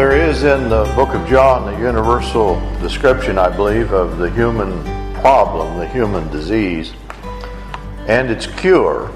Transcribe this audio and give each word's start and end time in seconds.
There 0.00 0.16
is 0.16 0.44
in 0.44 0.70
the 0.70 0.84
book 0.96 1.14
of 1.14 1.28
John 1.28 1.74
a 1.74 1.78
universal 1.78 2.58
description, 2.80 3.36
I 3.36 3.54
believe, 3.54 3.92
of 3.92 4.16
the 4.16 4.30
human 4.30 4.82
problem, 5.16 5.78
the 5.78 5.86
human 5.86 6.26
disease, 6.30 6.94
and 8.06 8.30
its 8.30 8.46
cure. 8.46 9.12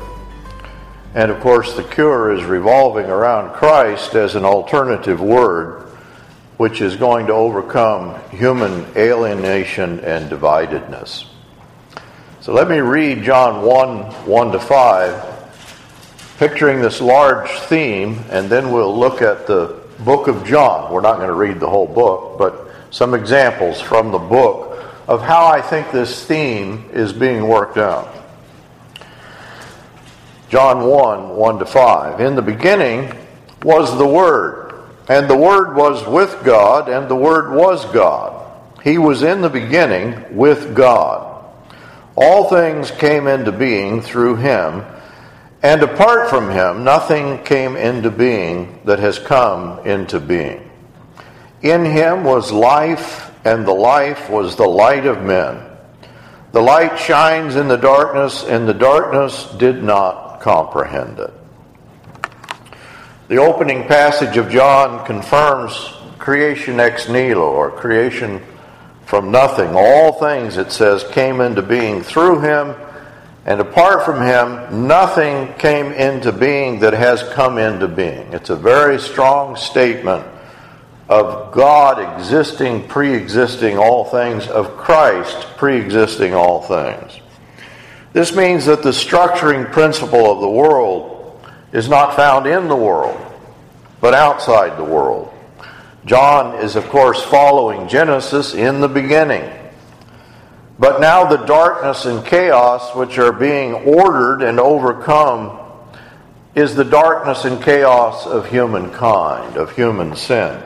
And 1.14 1.30
of 1.30 1.40
course, 1.40 1.72
the 1.74 1.84
cure 1.84 2.34
is 2.34 2.44
revolving 2.44 3.06
around 3.06 3.54
Christ 3.54 4.14
as 4.14 4.34
an 4.34 4.44
alternative 4.44 5.22
word, 5.22 5.84
which 6.58 6.82
is 6.82 6.96
going 6.96 7.28
to 7.28 7.32
overcome 7.32 8.20
human 8.28 8.84
alienation 8.94 10.00
and 10.00 10.30
dividedness. 10.30 11.26
So 12.42 12.52
let 12.52 12.68
me 12.68 12.80
read 12.80 13.22
John 13.22 13.62
1 13.62 14.26
1 14.26 14.52
to 14.52 14.60
5, 14.60 16.36
picturing 16.36 16.82
this 16.82 17.00
large 17.00 17.48
theme, 17.60 18.22
and 18.28 18.50
then 18.50 18.70
we'll 18.70 18.94
look 18.94 19.22
at 19.22 19.46
the 19.46 19.82
book 20.00 20.28
of 20.28 20.44
John. 20.44 20.92
We're 20.92 21.00
not 21.00 21.16
going 21.16 21.28
to 21.28 21.34
read 21.34 21.60
the 21.60 21.68
whole 21.68 21.86
book, 21.86 22.38
but 22.38 22.70
some 22.90 23.14
examples 23.14 23.80
from 23.80 24.10
the 24.10 24.18
book 24.18 24.84
of 25.06 25.22
how 25.22 25.46
I 25.46 25.60
think 25.60 25.90
this 25.90 26.24
theme 26.24 26.88
is 26.92 27.12
being 27.12 27.46
worked 27.46 27.76
out. 27.76 28.14
John 30.48 30.86
1 30.86 31.36
1 31.36 31.58
to 31.58 31.66
5. 31.66 32.20
In 32.20 32.36
the 32.36 32.42
beginning 32.42 33.12
was 33.62 33.96
the 33.98 34.06
Word, 34.06 34.74
and 35.08 35.28
the 35.28 35.36
Word 35.36 35.76
was 35.76 36.06
with 36.06 36.44
God, 36.44 36.88
and 36.88 37.08
the 37.08 37.16
Word 37.16 37.52
was 37.52 37.84
God. 37.86 38.40
He 38.82 38.98
was 38.98 39.22
in 39.22 39.40
the 39.40 39.48
beginning 39.48 40.36
with 40.36 40.74
God. 40.76 41.44
All 42.16 42.48
things 42.48 42.90
came 42.90 43.26
into 43.26 43.50
being 43.50 44.02
through 44.02 44.36
him 44.36 44.84
and 45.64 45.82
apart 45.82 46.28
from 46.28 46.50
him, 46.50 46.84
nothing 46.84 47.42
came 47.42 47.74
into 47.74 48.10
being 48.10 48.80
that 48.84 48.98
has 48.98 49.18
come 49.18 49.78
into 49.86 50.20
being. 50.20 50.70
In 51.62 51.86
him 51.86 52.22
was 52.22 52.52
life, 52.52 53.32
and 53.46 53.66
the 53.66 53.72
life 53.72 54.28
was 54.28 54.56
the 54.56 54.68
light 54.68 55.06
of 55.06 55.22
men. 55.22 55.58
The 56.52 56.60
light 56.60 56.98
shines 56.98 57.56
in 57.56 57.66
the 57.66 57.78
darkness, 57.78 58.44
and 58.44 58.68
the 58.68 58.74
darkness 58.74 59.50
did 59.56 59.82
not 59.82 60.42
comprehend 60.42 61.18
it. 61.18 61.32
The 63.28 63.38
opening 63.38 63.88
passage 63.88 64.36
of 64.36 64.50
John 64.50 65.06
confirms 65.06 65.72
creation 66.18 66.78
ex 66.78 67.08
nihilo, 67.08 67.50
or 67.50 67.70
creation 67.70 68.42
from 69.06 69.30
nothing. 69.30 69.70
All 69.74 70.12
things, 70.12 70.58
it 70.58 70.70
says, 70.70 71.04
came 71.04 71.40
into 71.40 71.62
being 71.62 72.02
through 72.02 72.40
him 72.40 72.74
and 73.46 73.60
apart 73.60 74.04
from 74.04 74.22
him, 74.22 74.86
nothing 74.86 75.52
came 75.54 75.92
into 75.92 76.32
being 76.32 76.80
that 76.80 76.94
has 76.94 77.22
come 77.34 77.58
into 77.58 77.88
being. 77.88 78.32
It's 78.32 78.50
a 78.50 78.56
very 78.56 78.98
strong 78.98 79.56
statement 79.56 80.26
of 81.08 81.52
God 81.52 82.18
existing, 82.18 82.88
pre 82.88 83.14
existing 83.14 83.76
all 83.76 84.04
things, 84.04 84.46
of 84.46 84.76
Christ 84.76 85.46
pre 85.58 85.76
existing 85.76 86.34
all 86.34 86.62
things. 86.62 87.20
This 88.14 88.34
means 88.34 88.64
that 88.66 88.82
the 88.82 88.90
structuring 88.90 89.70
principle 89.72 90.30
of 90.30 90.40
the 90.40 90.48
world 90.48 91.44
is 91.72 91.88
not 91.88 92.16
found 92.16 92.46
in 92.46 92.68
the 92.68 92.76
world, 92.76 93.20
but 94.00 94.14
outside 94.14 94.78
the 94.78 94.84
world. 94.84 95.32
John 96.06 96.62
is, 96.62 96.76
of 96.76 96.88
course, 96.88 97.22
following 97.22 97.88
Genesis 97.88 98.54
in 98.54 98.80
the 98.80 98.88
beginning. 98.88 99.50
But 100.78 101.00
now 101.00 101.24
the 101.24 101.44
darkness 101.44 102.04
and 102.04 102.24
chaos 102.24 102.94
which 102.96 103.18
are 103.18 103.32
being 103.32 103.74
ordered 103.74 104.42
and 104.42 104.58
overcome 104.58 105.60
is 106.54 106.74
the 106.74 106.84
darkness 106.84 107.44
and 107.44 107.62
chaos 107.62 108.26
of 108.26 108.48
humankind, 108.48 109.56
of 109.56 109.74
human 109.74 110.16
sin. 110.16 110.62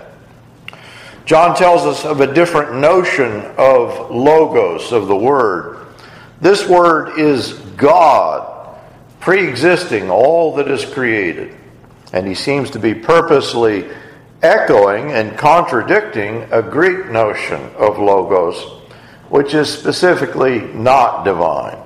John 1.26 1.54
tells 1.54 1.82
us 1.82 2.06
of 2.06 2.22
a 2.22 2.32
different 2.32 2.76
notion 2.76 3.42
of 3.58 4.10
logos, 4.10 4.92
of 4.92 5.08
the 5.08 5.16
Word. 5.16 5.86
This 6.40 6.66
Word 6.66 7.18
is 7.18 7.52
God, 7.76 8.78
pre 9.20 9.46
existing 9.46 10.10
all 10.10 10.56
that 10.56 10.68
is 10.68 10.86
created. 10.86 11.54
And 12.14 12.26
he 12.26 12.34
seems 12.34 12.70
to 12.70 12.78
be 12.78 12.94
purposely 12.94 13.90
echoing 14.42 15.12
and 15.12 15.36
contradicting 15.36 16.48
a 16.50 16.62
Greek 16.62 17.10
notion 17.10 17.60
of 17.76 17.98
logos 17.98 18.77
which 19.28 19.54
is 19.54 19.72
specifically 19.72 20.60
not 20.60 21.24
divine. 21.24 21.78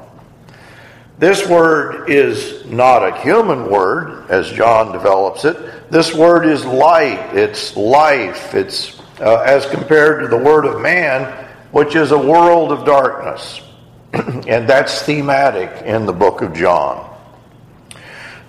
This 1.18 1.46
word 1.46 2.10
is 2.10 2.64
not 2.66 3.06
a 3.06 3.20
human 3.20 3.70
word, 3.70 4.28
as 4.30 4.50
John 4.50 4.92
develops 4.92 5.44
it. 5.44 5.90
This 5.90 6.14
word 6.14 6.46
is 6.46 6.64
light, 6.64 7.36
it's 7.36 7.76
life, 7.76 8.54
it's 8.54 9.00
uh, 9.20 9.42
as 9.46 9.66
compared 9.66 10.22
to 10.22 10.28
the 10.28 10.36
word 10.36 10.64
of 10.64 10.80
man, 10.80 11.48
which 11.70 11.94
is 11.94 12.10
a 12.10 12.18
world 12.18 12.72
of 12.72 12.84
darkness. 12.84 13.60
and 14.12 14.68
that's 14.68 15.02
thematic 15.02 15.86
in 15.86 16.06
the 16.06 16.12
book 16.12 16.42
of 16.42 16.54
John. 16.54 17.08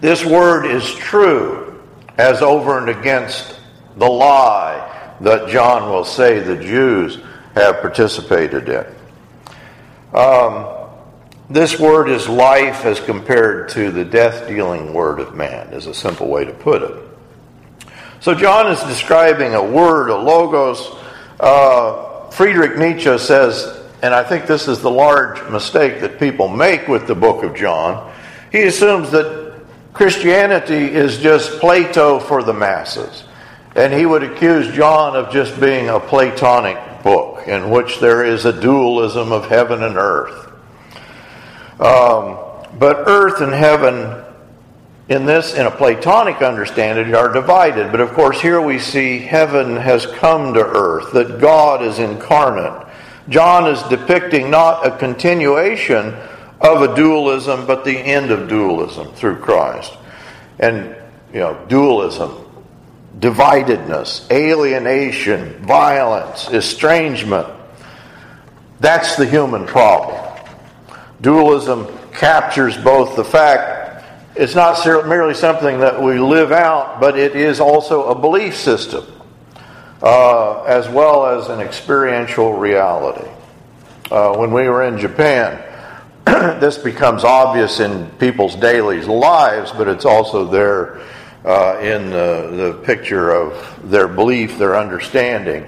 This 0.01 0.25
word 0.25 0.65
is 0.65 0.93
true 0.95 1.81
as 2.17 2.41
over 2.41 2.79
and 2.79 2.89
against 2.89 3.59
the 3.97 4.09
lie 4.09 5.15
that 5.21 5.47
John 5.47 5.89
will 5.89 6.03
say 6.03 6.39
the 6.39 6.57
Jews 6.57 7.19
have 7.55 7.81
participated 7.81 8.69
in. 8.69 8.85
Um, 10.13 10.67
this 11.49 11.79
word 11.79 12.09
is 12.09 12.27
life 12.27 12.85
as 12.85 12.99
compared 12.99 13.69
to 13.69 13.91
the 13.91 14.05
death 14.05 14.47
dealing 14.47 14.93
word 14.93 15.19
of 15.19 15.35
man, 15.35 15.73
is 15.73 15.87
a 15.87 15.93
simple 15.93 16.27
way 16.27 16.45
to 16.45 16.53
put 16.53 16.81
it. 16.81 17.03
So, 18.21 18.33
John 18.33 18.71
is 18.71 18.81
describing 18.83 19.53
a 19.53 19.63
word, 19.63 20.09
a 20.09 20.15
logos. 20.15 20.95
Uh, 21.39 22.29
Friedrich 22.29 22.77
Nietzsche 22.77 23.17
says, 23.17 23.83
and 24.01 24.13
I 24.13 24.23
think 24.23 24.47
this 24.47 24.67
is 24.67 24.79
the 24.79 24.89
large 24.89 25.41
mistake 25.49 26.01
that 26.01 26.19
people 26.19 26.47
make 26.47 26.87
with 26.87 27.05
the 27.05 27.15
book 27.15 27.43
of 27.43 27.55
John, 27.55 28.13
he 28.51 28.63
assumes 28.63 29.11
that 29.11 29.61
Christianity 29.93 30.85
is 30.91 31.19
just 31.19 31.59
Plato 31.59 32.19
for 32.19 32.43
the 32.43 32.53
masses. 32.53 33.25
And 33.75 33.93
he 33.93 34.05
would 34.05 34.23
accuse 34.23 34.73
John 34.73 35.15
of 35.15 35.31
just 35.31 35.59
being 35.59 35.89
a 35.89 35.99
Platonic 35.99 36.77
book 37.03 37.47
in 37.47 37.69
which 37.69 37.99
there 37.99 38.23
is 38.23 38.45
a 38.45 38.59
dualism 38.59 39.31
of 39.31 39.47
heaven 39.47 39.83
and 39.83 39.97
earth. 39.97 40.51
Um, 41.79 42.37
but 42.79 43.03
earth 43.07 43.41
and 43.41 43.53
heaven, 43.53 44.23
in 45.09 45.25
this, 45.25 45.53
in 45.53 45.65
a 45.65 45.71
Platonic 45.71 46.41
understanding, 46.41 47.13
are 47.13 47.31
divided. 47.31 47.91
But 47.91 47.99
of 47.99 48.13
course, 48.13 48.41
here 48.41 48.61
we 48.61 48.79
see 48.79 49.19
heaven 49.19 49.75
has 49.75 50.05
come 50.05 50.53
to 50.53 50.61
earth, 50.61 51.13
that 51.13 51.39
God 51.39 51.83
is 51.83 51.99
incarnate. 51.99 52.87
John 53.29 53.67
is 53.67 53.81
depicting 53.83 54.49
not 54.49 54.85
a 54.85 54.97
continuation 54.97 56.15
of 56.61 56.81
a 56.81 56.95
dualism, 56.95 57.65
but 57.65 57.83
the 57.83 57.97
end 57.97 58.31
of 58.31 58.47
dualism 58.47 59.13
through 59.13 59.37
Christ. 59.37 59.93
And, 60.59 60.95
you 61.33 61.39
know, 61.39 61.63
dualism, 61.67 62.42
dividedness, 63.19 64.29
alienation, 64.31 65.65
violence, 65.65 66.47
estrangement. 66.49 67.47
That's 68.79 69.15
the 69.15 69.25
human 69.25 69.65
problem. 69.65 70.19
Dualism 71.21 71.87
captures 72.13 72.77
both 72.77 73.15
the 73.15 73.23
fact 73.23 73.83
it's 74.35 74.55
not 74.55 74.83
merely 75.07 75.35
something 75.35 75.79
that 75.79 76.01
we 76.01 76.17
live 76.17 76.51
out, 76.51 76.99
but 76.99 77.17
it 77.19 77.35
is 77.35 77.59
also 77.59 78.09
a 78.09 78.15
belief 78.19 78.55
system, 78.55 79.05
uh, 80.01 80.63
as 80.63 80.89
well 80.89 81.27
as 81.27 81.49
an 81.49 81.59
experiential 81.59 82.53
reality. 82.53 83.29
Uh, 84.09 84.35
when 84.35 84.51
we 84.51 84.67
were 84.67 84.83
in 84.83 84.97
Japan, 84.97 85.63
this 86.25 86.79
becomes 86.79 87.23
obvious 87.23 87.79
in 87.79 88.09
people's 88.11 88.55
daily 88.55 89.01
lives, 89.01 89.71
but 89.71 89.87
it's 89.87 90.05
also 90.05 90.45
there 90.45 90.99
uh, 91.45 91.77
in 91.79 92.09
the, 92.09 92.73
the 92.73 92.81
picture 92.83 93.31
of 93.31 93.89
their 93.89 94.07
belief, 94.07 94.57
their 94.57 94.77
understanding, 94.77 95.65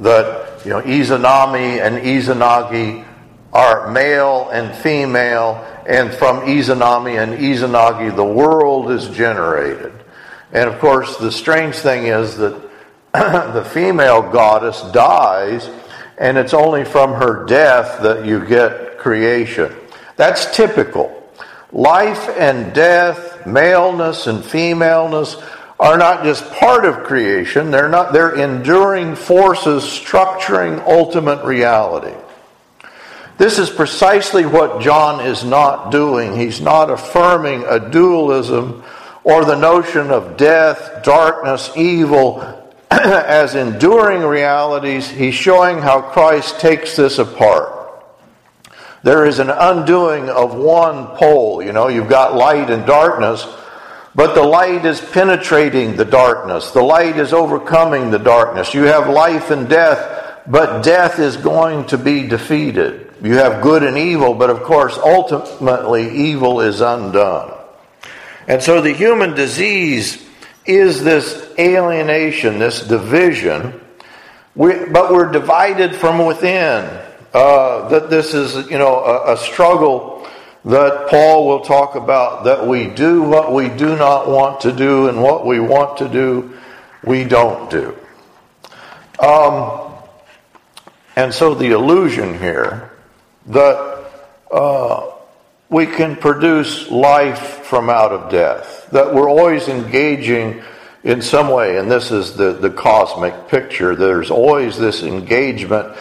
that 0.00 0.64
you 0.64 0.70
know 0.70 0.82
Izanami 0.82 1.80
and 1.80 1.96
Izanagi 1.96 3.04
are 3.52 3.90
male 3.90 4.50
and 4.50 4.74
female, 4.76 5.64
and 5.86 6.12
from 6.12 6.40
Izanami 6.42 7.20
and 7.20 7.38
Izanagi 7.38 8.14
the 8.14 8.24
world 8.24 8.90
is 8.90 9.08
generated. 9.08 9.92
And 10.52 10.68
of 10.68 10.78
course, 10.78 11.16
the 11.16 11.32
strange 11.32 11.76
thing 11.76 12.06
is 12.06 12.36
that 12.36 12.60
the 13.12 13.68
female 13.72 14.30
goddess 14.30 14.82
dies, 14.92 15.68
and 16.18 16.38
it's 16.38 16.54
only 16.54 16.84
from 16.84 17.14
her 17.14 17.44
death 17.46 18.02
that 18.02 18.24
you 18.24 18.44
get 18.44 18.98
creation. 18.98 19.74
That's 20.16 20.54
typical. 20.54 21.12
Life 21.72 22.28
and 22.36 22.72
death 22.74 23.35
maleness 23.46 24.26
and 24.26 24.44
femaleness 24.44 25.36
are 25.78 25.98
not 25.98 26.24
just 26.24 26.50
part 26.52 26.84
of 26.84 27.04
creation, 27.04 27.70
they're 27.70 27.88
not 27.88 28.12
they're 28.12 28.34
enduring 28.34 29.14
forces 29.14 29.82
structuring 29.82 30.82
ultimate 30.86 31.44
reality. 31.44 32.14
This 33.38 33.58
is 33.58 33.68
precisely 33.68 34.46
what 34.46 34.80
John 34.80 35.20
is 35.20 35.44
not 35.44 35.92
doing. 35.92 36.34
He's 36.34 36.60
not 36.60 36.90
affirming 36.90 37.64
a 37.68 37.90
dualism 37.90 38.82
or 39.24 39.44
the 39.44 39.56
notion 39.56 40.10
of 40.10 40.38
death, 40.38 41.02
darkness, 41.02 41.70
evil 41.76 42.40
as 42.90 43.56
enduring 43.56 44.22
realities, 44.22 45.08
he's 45.10 45.34
showing 45.34 45.78
how 45.78 46.00
Christ 46.00 46.60
takes 46.60 46.94
this 46.94 47.18
apart. 47.18 47.75
There 49.06 49.24
is 49.24 49.38
an 49.38 49.50
undoing 49.50 50.28
of 50.28 50.56
one 50.56 51.06
pole. 51.14 51.62
You 51.62 51.72
know, 51.72 51.86
you've 51.86 52.08
got 52.08 52.34
light 52.34 52.70
and 52.70 52.84
darkness, 52.84 53.46
but 54.16 54.34
the 54.34 54.42
light 54.42 54.84
is 54.84 55.00
penetrating 55.00 55.94
the 55.94 56.04
darkness. 56.04 56.72
The 56.72 56.82
light 56.82 57.16
is 57.16 57.32
overcoming 57.32 58.10
the 58.10 58.18
darkness. 58.18 58.74
You 58.74 58.82
have 58.82 59.08
life 59.08 59.52
and 59.52 59.68
death, 59.68 60.42
but 60.48 60.82
death 60.82 61.20
is 61.20 61.36
going 61.36 61.86
to 61.86 61.98
be 61.98 62.26
defeated. 62.26 63.12
You 63.22 63.34
have 63.34 63.62
good 63.62 63.84
and 63.84 63.96
evil, 63.96 64.34
but 64.34 64.50
of 64.50 64.64
course, 64.64 64.98
ultimately, 64.98 66.30
evil 66.30 66.60
is 66.60 66.80
undone. 66.80 67.56
And 68.48 68.60
so 68.60 68.80
the 68.80 68.92
human 68.92 69.36
disease 69.36 70.20
is 70.64 71.04
this 71.04 71.48
alienation, 71.60 72.58
this 72.58 72.80
division, 72.80 73.80
we, 74.56 74.84
but 74.86 75.12
we're 75.12 75.30
divided 75.30 75.94
from 75.94 76.26
within. 76.26 77.05
Uh, 77.36 77.86
that 77.90 78.08
this 78.08 78.32
is, 78.32 78.66
you 78.70 78.78
know, 78.78 78.96
a, 79.04 79.34
a 79.34 79.36
struggle 79.36 80.26
that 80.64 81.06
Paul 81.10 81.46
will 81.46 81.60
talk 81.60 81.94
about 81.94 82.44
that 82.44 82.66
we 82.66 82.86
do 82.86 83.20
what 83.20 83.52
we 83.52 83.68
do 83.68 83.94
not 83.94 84.26
want 84.26 84.62
to 84.62 84.72
do, 84.72 85.08
and 85.08 85.22
what 85.22 85.44
we 85.44 85.60
want 85.60 85.98
to 85.98 86.08
do, 86.08 86.56
we 87.04 87.24
don't 87.24 87.68
do. 87.68 87.94
Um, 89.20 89.92
and 91.14 91.34
so 91.34 91.52
the 91.54 91.72
illusion 91.72 92.38
here 92.38 92.90
that 93.48 94.10
uh, 94.50 95.10
we 95.68 95.84
can 95.84 96.16
produce 96.16 96.90
life 96.90 97.66
from 97.66 97.90
out 97.90 98.12
of 98.12 98.30
death, 98.30 98.88
that 98.92 99.12
we're 99.12 99.28
always 99.28 99.68
engaging 99.68 100.62
in 101.04 101.20
some 101.20 101.50
way, 101.50 101.76
and 101.76 101.90
this 101.90 102.10
is 102.10 102.34
the, 102.34 102.52
the 102.52 102.70
cosmic 102.70 103.46
picture, 103.48 103.94
there's 103.94 104.30
always 104.30 104.78
this 104.78 105.02
engagement, 105.02 105.94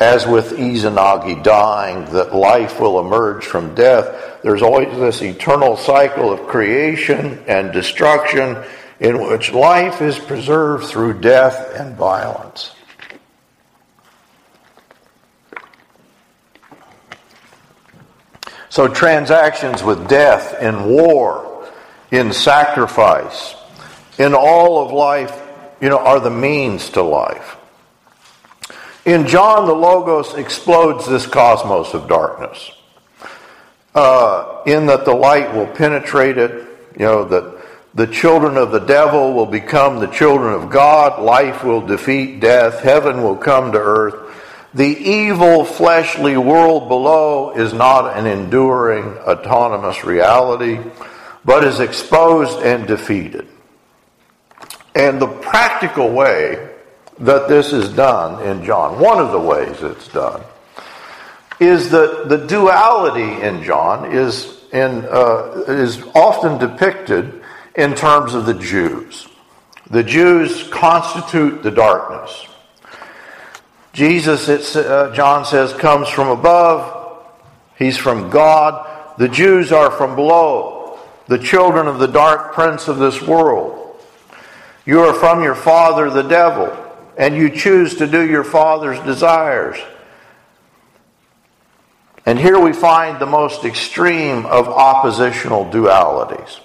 as 0.00 0.26
with 0.26 0.52
Izanagi 0.52 1.42
dying, 1.42 2.04
that 2.12 2.34
life 2.34 2.80
will 2.80 3.00
emerge 3.00 3.44
from 3.44 3.74
death. 3.74 4.40
There's 4.42 4.62
always 4.62 4.96
this 4.96 5.22
eternal 5.22 5.76
cycle 5.76 6.32
of 6.32 6.46
creation 6.46 7.42
and 7.46 7.72
destruction 7.72 8.62
in 9.00 9.26
which 9.26 9.52
life 9.52 10.00
is 10.00 10.18
preserved 10.18 10.86
through 10.86 11.20
death 11.20 11.74
and 11.76 11.96
violence. 11.96 12.72
So, 18.70 18.86
transactions 18.86 19.82
with 19.82 20.08
death, 20.08 20.60
in 20.62 20.84
war, 20.84 21.68
in 22.12 22.32
sacrifice, 22.32 23.56
in 24.18 24.34
all 24.34 24.84
of 24.84 24.92
life, 24.92 25.42
you 25.80 25.88
know, 25.88 25.98
are 25.98 26.20
the 26.20 26.30
means 26.30 26.90
to 26.90 27.02
life. 27.02 27.57
In 29.08 29.26
John, 29.26 29.64
the 29.64 29.72
Logos 29.72 30.34
explodes 30.34 31.06
this 31.06 31.26
cosmos 31.26 31.94
of 31.94 32.08
darkness. 32.08 32.70
Uh, 33.94 34.62
in 34.66 34.84
that 34.84 35.06
the 35.06 35.14
light 35.14 35.54
will 35.54 35.66
penetrate 35.66 36.36
it, 36.36 36.52
you 36.92 37.06
know, 37.06 37.24
that 37.24 37.58
the 37.94 38.06
children 38.06 38.58
of 38.58 38.70
the 38.70 38.80
devil 38.80 39.32
will 39.32 39.46
become 39.46 39.98
the 39.98 40.08
children 40.08 40.52
of 40.52 40.68
God, 40.68 41.22
life 41.22 41.64
will 41.64 41.80
defeat 41.80 42.40
death, 42.40 42.80
heaven 42.80 43.22
will 43.22 43.34
come 43.34 43.72
to 43.72 43.78
earth, 43.78 44.14
the 44.74 44.84
evil 44.84 45.64
fleshly 45.64 46.36
world 46.36 46.90
below 46.90 47.52
is 47.52 47.72
not 47.72 48.14
an 48.14 48.26
enduring 48.26 49.16
autonomous 49.20 50.04
reality, 50.04 50.80
but 51.46 51.64
is 51.64 51.80
exposed 51.80 52.58
and 52.58 52.86
defeated. 52.86 53.48
And 54.94 55.18
the 55.18 55.28
practical 55.28 56.10
way 56.10 56.67
that 57.20 57.48
this 57.48 57.72
is 57.72 57.88
done 57.90 58.42
in 58.46 58.64
John, 58.64 59.00
one 59.00 59.18
of 59.18 59.32
the 59.32 59.40
ways 59.40 59.82
it's 59.82 60.08
done, 60.08 60.42
is 61.60 61.90
that 61.90 62.28
the 62.28 62.38
duality 62.38 63.42
in 63.42 63.62
John 63.64 64.12
is, 64.12 64.64
in, 64.72 65.04
uh, 65.10 65.64
is 65.66 66.02
often 66.14 66.58
depicted 66.58 67.42
in 67.74 67.94
terms 67.94 68.34
of 68.34 68.46
the 68.46 68.54
Jews. 68.54 69.28
The 69.90 70.04
Jews 70.04 70.68
constitute 70.68 71.62
the 71.62 71.70
darkness. 71.70 72.46
Jesus, 73.92 74.76
uh, 74.76 75.12
John 75.14 75.44
says, 75.44 75.72
comes 75.72 76.08
from 76.08 76.28
above. 76.28 77.24
He's 77.76 77.96
from 77.96 78.30
God. 78.30 79.16
The 79.18 79.28
Jews 79.28 79.72
are 79.72 79.90
from 79.90 80.14
below, 80.14 81.00
the 81.26 81.38
children 81.38 81.88
of 81.88 81.98
the 81.98 82.06
dark 82.06 82.52
prince 82.52 82.86
of 82.86 82.98
this 82.98 83.20
world. 83.20 84.00
You 84.86 85.00
are 85.00 85.14
from 85.14 85.42
your 85.42 85.56
father, 85.56 86.08
the 86.10 86.22
devil, 86.22 86.87
and 87.18 87.36
you 87.36 87.50
choose 87.50 87.96
to 87.96 88.06
do 88.06 88.26
your 88.26 88.44
father's 88.44 89.00
desires. 89.00 89.76
And 92.24 92.38
here 92.38 92.60
we 92.60 92.72
find 92.72 93.18
the 93.18 93.26
most 93.26 93.64
extreme 93.64 94.46
of 94.46 94.68
oppositional 94.68 95.64
dualities. 95.66 96.60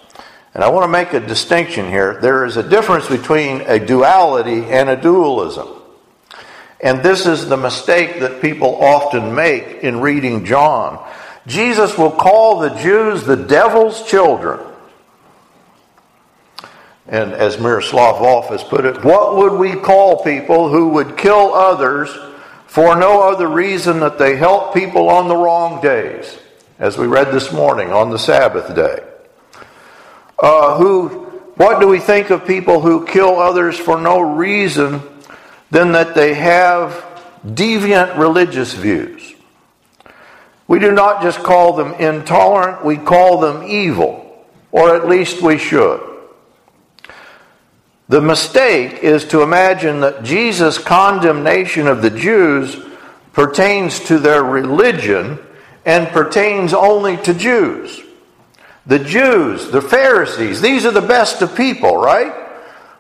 And 0.53 0.63
I 0.63 0.69
want 0.69 0.83
to 0.83 0.89
make 0.89 1.13
a 1.13 1.19
distinction 1.19 1.89
here. 1.89 2.19
There 2.21 2.45
is 2.45 2.57
a 2.57 2.69
difference 2.69 3.07
between 3.07 3.61
a 3.61 3.83
duality 3.83 4.65
and 4.65 4.89
a 4.89 4.95
dualism. 4.95 5.67
And 6.79 7.01
this 7.01 7.25
is 7.25 7.47
the 7.47 7.57
mistake 7.57 8.19
that 8.19 8.41
people 8.41 8.75
often 8.83 9.33
make 9.33 9.83
in 9.83 10.01
reading 10.01 10.45
John. 10.45 11.03
Jesus 11.47 11.97
will 11.97 12.11
call 12.11 12.59
the 12.59 12.75
Jews 12.75 13.23
the 13.23 13.37
devil's 13.37 14.05
children. 14.05 14.59
And 17.07 17.33
as 17.33 17.59
Miroslav 17.59 18.15
Volf 18.15 18.49
has 18.49 18.63
put 18.63 18.85
it, 18.85 19.03
what 19.03 19.35
would 19.35 19.53
we 19.53 19.73
call 19.73 20.23
people 20.23 20.69
who 20.69 20.89
would 20.89 21.17
kill 21.17 21.53
others 21.53 22.09
for 22.67 22.95
no 22.95 23.21
other 23.21 23.47
reason 23.47 23.99
that 23.99 24.17
they 24.17 24.35
help 24.35 24.73
people 24.73 25.09
on 25.09 25.27
the 25.27 25.35
wrong 25.35 25.81
days? 25.81 26.37
As 26.79 26.97
we 26.97 27.07
read 27.07 27.31
this 27.31 27.51
morning 27.51 27.91
on 27.91 28.09
the 28.09 28.19
Sabbath 28.19 28.73
day. 28.75 29.03
Uh, 30.39 30.77
who, 30.77 31.07
what 31.55 31.79
do 31.79 31.87
we 31.87 31.99
think 31.99 32.29
of 32.29 32.47
people 32.47 32.81
who 32.81 33.05
kill 33.05 33.39
others 33.39 33.77
for 33.77 33.99
no 33.99 34.19
reason 34.19 35.01
than 35.73 35.93
that 35.93 36.13
they 36.13 36.35
have 36.35 37.03
deviant 37.45 38.17
religious 38.17 38.73
views. 38.73 39.33
We 40.67 40.79
do 40.79 40.91
not 40.91 41.23
just 41.23 41.39
call 41.39 41.73
them 41.73 41.93
intolerant, 41.95 42.85
we 42.85 42.97
call 42.97 43.39
them 43.39 43.63
evil, 43.63 44.45
or 44.71 44.95
at 44.95 45.07
least 45.07 45.41
we 45.41 45.57
should. 45.57 45.99
The 48.09 48.21
mistake 48.21 49.03
is 49.03 49.25
to 49.25 49.41
imagine 49.41 50.01
that 50.01 50.23
Jesus' 50.23 50.77
condemnation 50.77 51.87
of 51.87 52.01
the 52.01 52.09
Jews 52.09 52.77
pertains 53.31 53.99
to 54.01 54.19
their 54.19 54.43
religion 54.43 55.39
and 55.85 56.07
pertains 56.09 56.73
only 56.73 57.17
to 57.17 57.33
Jews. 57.33 58.01
The 58.85 58.99
Jews, 58.99 59.71
the 59.71 59.81
Pharisees, 59.81 60.61
these 60.61 60.85
are 60.85 60.91
the 60.91 61.01
best 61.01 61.41
of 61.41 61.55
people, 61.55 61.97
right? 61.97 62.33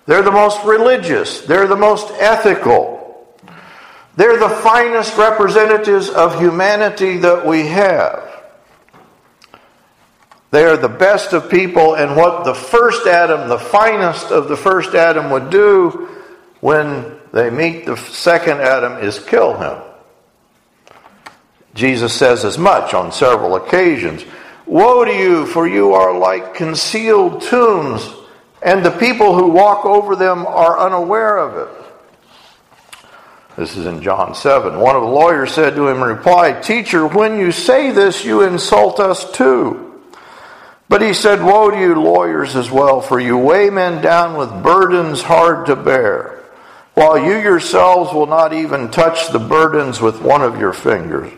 They're 0.05 0.23
the 0.23 0.31
most 0.31 0.63
religious. 0.65 1.41
They're 1.41 1.67
the 1.67 1.75
most 1.75 2.11
ethical. 2.19 3.27
They're 4.15 4.37
the 4.37 4.49
finest 4.49 5.17
representatives 5.17 6.09
of 6.09 6.39
humanity 6.39 7.17
that 7.17 7.45
we 7.45 7.67
have. 7.67 8.32
They 10.53 10.65
are 10.65 10.77
the 10.77 10.87
best 10.87 11.33
of 11.33 11.49
people, 11.49 11.95
and 11.95 12.15
what 12.15 12.43
the 12.43 12.53
first 12.53 13.07
Adam, 13.07 13.49
the 13.49 13.57
finest 13.57 14.27
of 14.27 14.47
the 14.47 14.55
first 14.55 14.93
Adam, 14.93 15.31
would 15.31 15.49
do 15.49 16.07
when 16.59 17.17
they 17.31 17.49
meet 17.49 17.87
the 17.87 17.97
second 17.97 18.61
Adam 18.61 19.03
is 19.03 19.17
kill 19.17 19.57
him. 19.57 19.81
Jesus 21.73 22.13
says 22.13 22.45
as 22.45 22.59
much 22.59 22.93
on 22.93 23.11
several 23.11 23.55
occasions. 23.55 24.23
Woe 24.67 25.03
to 25.03 25.11
you, 25.11 25.47
for 25.47 25.67
you 25.67 25.93
are 25.93 26.15
like 26.15 26.53
concealed 26.53 27.41
tombs 27.41 28.07
and 28.61 28.85
the 28.85 28.91
people 28.91 29.35
who 29.35 29.49
walk 29.49 29.85
over 29.85 30.15
them 30.15 30.45
are 30.45 30.79
unaware 30.79 31.39
of 31.39 31.67
it. 31.67 31.85
This 33.57 33.75
is 33.75 33.87
in 33.87 34.03
John 34.03 34.35
7. 34.35 34.79
One 34.79 34.95
of 34.95 35.01
the 35.01 35.07
lawyers 35.07 35.51
said 35.51 35.73
to 35.77 35.87
him 35.87 35.97
in 35.97 36.03
reply, 36.03 36.61
Teacher, 36.61 37.07
when 37.07 37.39
you 37.39 37.51
say 37.51 37.89
this, 37.89 38.23
you 38.23 38.43
insult 38.43 38.99
us 38.99 39.31
too. 39.31 39.92
But 40.93 41.01
he 41.01 41.15
said, 41.15 41.41
Woe 41.41 41.71
to 41.71 41.79
you, 41.79 41.95
lawyers, 41.95 42.55
as 42.55 42.69
well, 42.69 43.01
for 43.01 43.19
you 43.19 43.35
weigh 43.35 43.71
men 43.71 44.03
down 44.03 44.37
with 44.37 44.61
burdens 44.61 45.23
hard 45.23 45.65
to 45.65 45.75
bear, 45.75 46.43
while 46.93 47.17
you 47.17 47.35
yourselves 47.35 48.13
will 48.13 48.27
not 48.27 48.53
even 48.53 48.91
touch 48.91 49.29
the 49.29 49.39
burdens 49.39 49.99
with 49.99 50.21
one 50.21 50.43
of 50.43 50.59
your 50.59 50.71
fingers. 50.71 51.33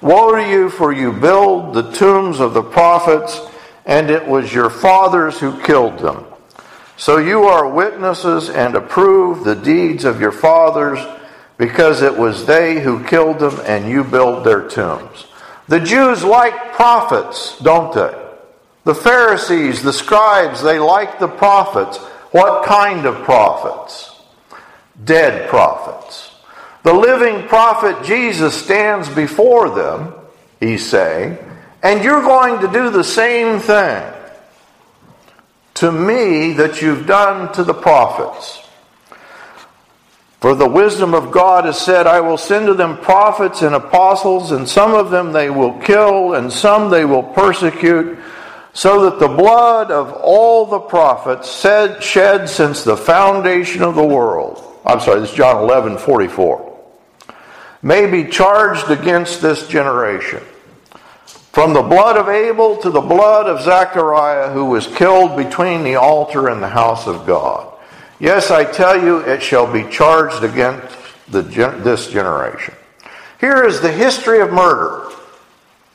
Woe 0.00 0.36
to 0.36 0.48
you, 0.48 0.70
for 0.70 0.92
you 0.92 1.10
build 1.12 1.74
the 1.74 1.90
tombs 1.90 2.38
of 2.38 2.54
the 2.54 2.62
prophets, 2.62 3.40
and 3.84 4.10
it 4.10 4.28
was 4.28 4.54
your 4.54 4.70
fathers 4.70 5.40
who 5.40 5.60
killed 5.62 5.98
them. 5.98 6.24
So 6.96 7.18
you 7.18 7.46
are 7.46 7.68
witnesses 7.68 8.48
and 8.48 8.76
approve 8.76 9.42
the 9.42 9.56
deeds 9.56 10.04
of 10.04 10.20
your 10.20 10.30
fathers, 10.30 11.00
because 11.58 12.02
it 12.02 12.16
was 12.16 12.46
they 12.46 12.78
who 12.78 13.02
killed 13.02 13.40
them 13.40 13.58
and 13.66 13.90
you 13.90 14.04
build 14.04 14.44
their 14.44 14.68
tombs. 14.68 15.26
The 15.66 15.80
Jews 15.80 16.22
like 16.22 16.74
prophets, 16.74 17.58
don't 17.58 17.92
they? 17.92 18.19
The 18.84 18.94
Pharisees, 18.94 19.82
the 19.82 19.92
scribes, 19.92 20.62
they 20.62 20.78
like 20.78 21.18
the 21.18 21.28
prophets. 21.28 21.98
What 22.32 22.64
kind 22.64 23.06
of 23.06 23.22
prophets? 23.24 24.10
dead 25.04 25.48
prophets. 25.48 26.30
The 26.82 26.92
living 26.92 27.46
prophet 27.48 28.04
Jesus 28.04 28.54
stands 28.54 29.08
before 29.08 29.70
them, 29.70 30.14
he's 30.60 30.88
saying, 30.88 31.38
and 31.82 32.02
you're 32.04 32.22
going 32.22 32.60
to 32.60 32.72
do 32.72 32.90
the 32.90 33.04
same 33.04 33.58
thing 33.60 34.02
to 35.74 35.92
me 35.92 36.52
that 36.54 36.82
you've 36.82 37.06
done 37.06 37.52
to 37.54 37.64
the 37.64 37.74
prophets. 37.74 38.66
For 40.40 40.54
the 40.54 40.68
wisdom 40.68 41.12
of 41.14 41.30
God 41.30 41.66
has 41.66 41.78
said, 41.78 42.06
I 42.06 42.20
will 42.20 42.38
send 42.38 42.66
to 42.66 42.74
them 42.74 42.96
prophets 42.98 43.60
and 43.60 43.74
apostles, 43.74 44.52
and 44.52 44.66
some 44.66 44.94
of 44.94 45.10
them 45.10 45.32
they 45.32 45.50
will 45.50 45.78
kill, 45.80 46.34
and 46.34 46.50
some 46.50 46.90
they 46.90 47.04
will 47.04 47.22
persecute, 47.22 48.18
so 48.72 49.10
that 49.10 49.18
the 49.18 49.28
blood 49.28 49.90
of 49.90 50.12
all 50.12 50.66
the 50.66 50.78
prophets 50.78 51.50
said, 51.50 52.02
shed 52.02 52.48
since 52.48 52.84
the 52.84 52.96
foundation 52.96 53.82
of 53.82 53.94
the 53.94 54.06
world, 54.06 54.64
I'm 54.84 55.00
sorry, 55.00 55.20
this 55.20 55.30
is 55.30 55.36
John 55.36 55.62
11 55.62 55.98
44, 55.98 56.78
may 57.82 58.10
be 58.10 58.30
charged 58.30 58.90
against 58.90 59.42
this 59.42 59.66
generation. 59.68 60.42
From 61.52 61.72
the 61.72 61.82
blood 61.82 62.16
of 62.16 62.28
Abel 62.28 62.76
to 62.76 62.90
the 62.90 63.00
blood 63.00 63.48
of 63.48 63.62
Zechariah, 63.62 64.52
who 64.52 64.66
was 64.66 64.86
killed 64.86 65.36
between 65.36 65.82
the 65.82 65.96
altar 65.96 66.48
and 66.48 66.62
the 66.62 66.68
house 66.68 67.08
of 67.08 67.26
God. 67.26 67.74
Yes, 68.20 68.52
I 68.52 68.64
tell 68.64 69.02
you, 69.02 69.18
it 69.18 69.42
shall 69.42 69.70
be 69.70 69.82
charged 69.90 70.44
against 70.44 70.96
the, 71.28 71.42
this 71.42 72.08
generation. 72.08 72.74
Here 73.40 73.64
is 73.64 73.80
the 73.80 73.90
history 73.90 74.40
of 74.40 74.52
murder 74.52 75.09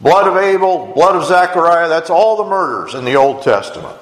blood 0.01 0.27
of 0.27 0.37
Abel, 0.37 0.91
blood 0.93 1.15
of 1.15 1.25
Zechariah, 1.25 1.87
that's 1.87 2.09
all 2.09 2.37
the 2.37 2.49
murders 2.49 2.95
in 2.95 3.05
the 3.05 3.15
Old 3.15 3.43
Testament. 3.43 3.97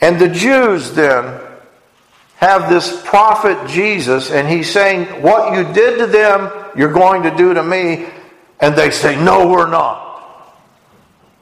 And 0.00 0.20
the 0.20 0.28
Jews 0.28 0.92
then 0.92 1.40
have 2.36 2.68
this 2.68 3.02
prophet 3.06 3.68
Jesus, 3.68 4.30
and 4.30 4.46
he's 4.46 4.70
saying, 4.70 5.22
What 5.22 5.56
you 5.56 5.72
did 5.72 5.98
to 5.98 6.06
them, 6.06 6.52
you're 6.76 6.92
going 6.92 7.22
to 7.22 7.34
do 7.34 7.54
to 7.54 7.62
me. 7.62 8.06
And 8.60 8.76
they 8.76 8.90
say, 8.90 9.22
No, 9.22 9.48
we're 9.48 9.70
not. 9.70 10.02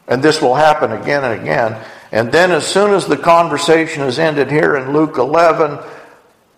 And 0.07 0.23
this 0.23 0.41
will 0.41 0.55
happen 0.55 0.93
again 0.93 1.25
and 1.25 1.41
again. 1.41 1.85
And 2.13 2.31
then, 2.31 2.51
as 2.51 2.67
soon 2.67 2.93
as 2.93 3.07
the 3.07 3.17
conversation 3.17 4.03
is 4.03 4.19
ended 4.19 4.51
here 4.51 4.77
in 4.77 4.93
Luke 4.93 5.17
11, 5.17 5.79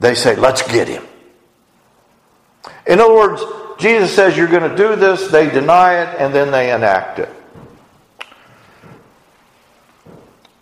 they 0.00 0.14
say, 0.14 0.36
Let's 0.36 0.60
get 0.70 0.88
him. 0.88 1.04
In 2.86 3.00
other 3.00 3.14
words, 3.14 3.42
Jesus 3.78 4.14
says, 4.14 4.37
You're 4.37 4.49
going 4.49 4.69
to 4.69 4.76
do 4.76 4.97
this. 4.97 5.28
They 5.28 5.50
deny 5.50 6.02
it, 6.02 6.16
and 6.19 6.35
then 6.35 6.50
they 6.50 6.73
enact 6.73 7.19
it. 7.19 7.28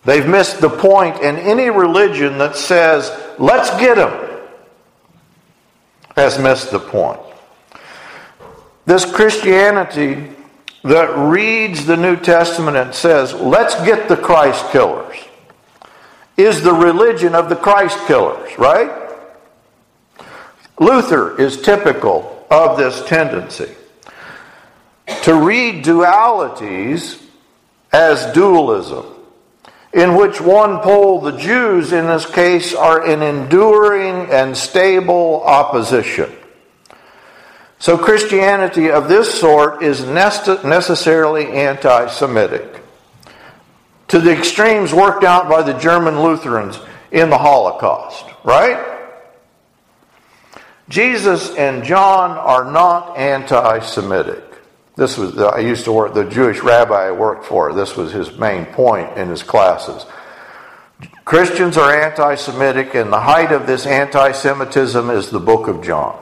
They've 0.05 0.27
missed 0.27 0.59
the 0.59 0.69
point 0.69 1.21
in 1.21 1.37
any 1.37 1.69
religion 1.69 2.37
that 2.39 2.55
says, 2.55 3.11
Let's 3.39 3.69
get 3.79 3.95
them, 3.95 4.41
has 6.15 6.37
missed 6.39 6.71
the 6.71 6.79
point. 6.79 7.19
This 8.85 9.05
Christianity 9.05 10.29
that 10.83 11.15
reads 11.17 11.85
the 11.85 11.95
New 11.95 12.17
Testament 12.17 12.75
and 12.75 12.93
says, 12.93 13.33
let's 13.33 13.75
get 13.85 14.09
the 14.09 14.17
Christ 14.17 14.69
killers, 14.71 15.17
is 16.35 16.61
the 16.61 16.73
religion 16.73 17.35
of 17.35 17.49
the 17.49 17.55
Christ 17.55 17.97
killers, 18.05 18.57
right? 18.57 18.91
Luther 20.79 21.39
is 21.39 21.61
typical 21.61 22.32
of 22.53 22.77
this 22.77 23.03
tendency 23.05 23.73
to 25.23 25.33
read 25.33 25.83
dualities 25.83 27.21
as 27.91 28.31
dualism, 28.33 29.05
in 29.91 30.15
which 30.15 30.39
one 30.39 30.79
pole, 30.79 31.19
the 31.19 31.37
Jews 31.37 31.91
in 31.91 32.05
this 32.05 32.25
case, 32.25 32.73
are 32.73 33.05
in 33.05 33.21
enduring 33.21 34.31
and 34.31 34.55
stable 34.55 35.43
opposition. 35.43 36.31
So, 37.79 37.97
Christianity 37.97 38.91
of 38.91 39.09
this 39.09 39.39
sort 39.39 39.83
is 39.83 40.05
necessarily 40.05 41.47
anti 41.47 42.07
Semitic 42.07 42.81
to 44.09 44.19
the 44.19 44.31
extremes 44.31 44.93
worked 44.93 45.23
out 45.23 45.49
by 45.49 45.63
the 45.63 45.73
German 45.79 46.21
Lutherans 46.21 46.79
in 47.11 47.29
the 47.29 47.37
Holocaust, 47.37 48.25
right? 48.43 48.92
Jesus 50.89 51.55
and 51.55 51.83
John 51.83 52.31
are 52.31 52.69
not 52.69 53.17
anti 53.17 53.79
Semitic. 53.79 54.43
This 54.95 55.17
was, 55.17 55.37
I 55.37 55.59
used 55.59 55.85
to 55.85 55.91
work, 55.91 56.13
the 56.13 56.25
Jewish 56.25 56.61
rabbi 56.61 57.07
I 57.07 57.11
worked 57.11 57.45
for, 57.45 57.73
this 57.73 57.95
was 57.95 58.11
his 58.11 58.37
main 58.37 58.65
point 58.65 59.17
in 59.17 59.29
his 59.29 59.41
classes. 59.41 60.05
Christians 61.25 61.77
are 61.77 61.93
anti 61.93 62.35
Semitic, 62.35 62.95
and 62.95 63.11
the 63.11 63.19
height 63.19 63.51
of 63.51 63.65
this 63.65 63.85
anti 63.85 64.31
Semitism 64.31 65.09
is 65.09 65.29
the 65.29 65.39
book 65.39 65.67
of 65.67 65.83
John. 65.83 66.19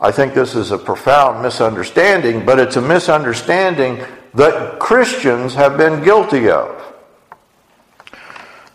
I 0.00 0.10
think 0.10 0.34
this 0.34 0.54
is 0.54 0.70
a 0.70 0.78
profound 0.78 1.42
misunderstanding, 1.42 2.44
but 2.44 2.58
it's 2.58 2.76
a 2.76 2.82
misunderstanding 2.82 4.04
that 4.34 4.78
Christians 4.78 5.54
have 5.54 5.76
been 5.76 6.02
guilty 6.02 6.50
of. 6.50 6.93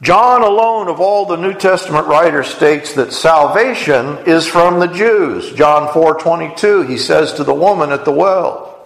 John 0.01 0.43
alone 0.43 0.87
of 0.87 1.01
all 1.01 1.25
the 1.25 1.35
New 1.35 1.53
Testament 1.53 2.07
writers 2.07 2.47
states 2.47 2.93
that 2.93 3.11
salvation 3.11 4.17
is 4.19 4.47
from 4.47 4.79
the 4.79 4.87
Jews. 4.87 5.51
John 5.51 5.89
4:22 5.89 6.83
he 6.83 6.97
says 6.97 7.33
to 7.33 7.43
the 7.43 7.53
woman 7.53 7.91
at 7.91 8.05
the 8.05 8.11
well. 8.11 8.77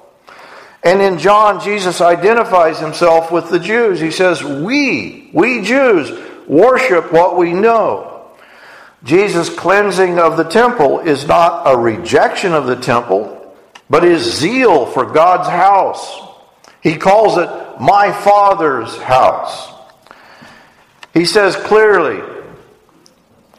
And 0.84 1.02
in 1.02 1.20
John 1.20 1.60
Jesus 1.60 2.02
identifies 2.02 2.80
himself 2.80 3.32
with 3.32 3.50
the 3.50 3.60
Jews. 3.60 4.00
He 4.00 4.10
says, 4.10 4.44
"We, 4.44 5.30
we 5.34 5.62
Jews 5.62 6.12
worship 6.48 7.12
what 7.14 7.38
we 7.38 7.54
know." 7.54 8.10
Jesus' 9.04 9.50
cleansing 9.50 10.18
of 10.18 10.36
the 10.36 10.46
temple 10.46 11.00
is 11.00 11.28
not 11.28 11.64
a 11.68 11.78
rejection 11.78 12.54
of 12.54 12.66
the 12.66 12.78
temple, 12.78 13.56
but 13.88 14.02
his 14.02 14.24
zeal 14.24 14.88
for 14.88 15.06
God's 15.06 15.50
house. 15.50 16.22
He 16.82 16.96
calls 16.96 17.38
it 17.38 17.50
my 17.80 18.12
Father's 18.12 18.98
house. 18.98 19.73
He 21.14 21.26
says 21.26 21.56
clearly, 21.56 22.22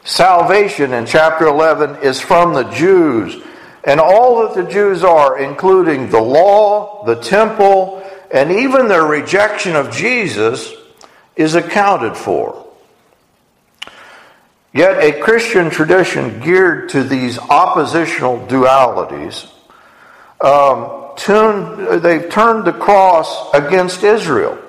salvation 0.03 0.93
in 0.93 1.05
chapter 1.05 1.45
11 1.47 2.03
is 2.03 2.19
from 2.19 2.53
the 2.53 2.63
Jews. 2.71 3.41
And 3.85 3.99
all 3.99 4.47
that 4.47 4.55
the 4.55 4.69
Jews 4.69 5.03
are, 5.03 5.39
including 5.39 6.09
the 6.09 6.21
law, 6.21 7.05
the 7.05 7.15
temple, 7.15 8.03
and 8.31 8.51
even 8.51 8.87
their 8.87 9.05
rejection 9.05 9.75
of 9.75 9.91
Jesus, 9.91 10.73
is 11.35 11.55
accounted 11.55 12.17
for. 12.17 12.65
Yet 14.73 15.01
a 15.01 15.21
Christian 15.21 15.69
tradition 15.69 16.41
geared 16.41 16.89
to 16.89 17.03
these 17.03 17.39
oppositional 17.39 18.45
dualities, 18.47 19.49
um, 20.41 21.15
tuned, 21.15 22.03
they've 22.03 22.29
turned 22.29 22.65
the 22.65 22.73
cross 22.73 23.53
against 23.53 24.03
Israel, 24.03 24.59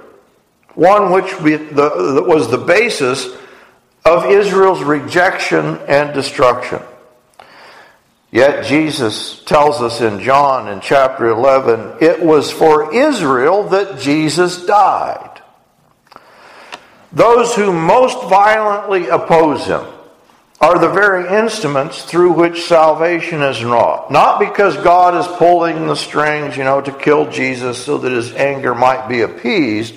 one 0.76 1.10
which 1.10 1.30
the, 1.32 2.22
was 2.24 2.50
the 2.50 2.58
basis 2.58 3.26
of 4.04 4.26
Israel's 4.26 4.82
rejection 4.82 5.78
and 5.88 6.14
destruction. 6.14 6.80
Yet 8.30 8.66
Jesus 8.66 9.42
tells 9.44 9.80
us 9.80 10.00
in 10.00 10.20
John 10.20 10.68
in 10.68 10.80
chapter 10.80 11.28
11, 11.28 11.98
it 12.00 12.22
was 12.22 12.52
for 12.52 12.94
Israel 12.94 13.64
that 13.70 13.98
Jesus 13.98 14.64
died. 14.66 15.42
Those 17.12 17.54
who 17.54 17.72
most 17.72 18.28
violently 18.28 19.08
oppose 19.08 19.64
him 19.64 19.86
are 20.60 20.78
the 20.78 20.88
very 20.88 21.28
instruments 21.38 22.02
through 22.04 22.32
which 22.32 22.64
salvation 22.64 23.42
is 23.42 23.64
wrought. 23.64 24.10
Not 24.10 24.38
because 24.38 24.76
God 24.78 25.14
is 25.14 25.36
pulling 25.36 25.86
the 25.86 25.96
strings, 25.96 26.56
you 26.56 26.64
know, 26.64 26.80
to 26.80 26.92
kill 26.92 27.30
Jesus 27.30 27.82
so 27.82 27.98
that 27.98 28.12
his 28.12 28.32
anger 28.32 28.74
might 28.74 29.08
be 29.08 29.22
appeased, 29.22 29.94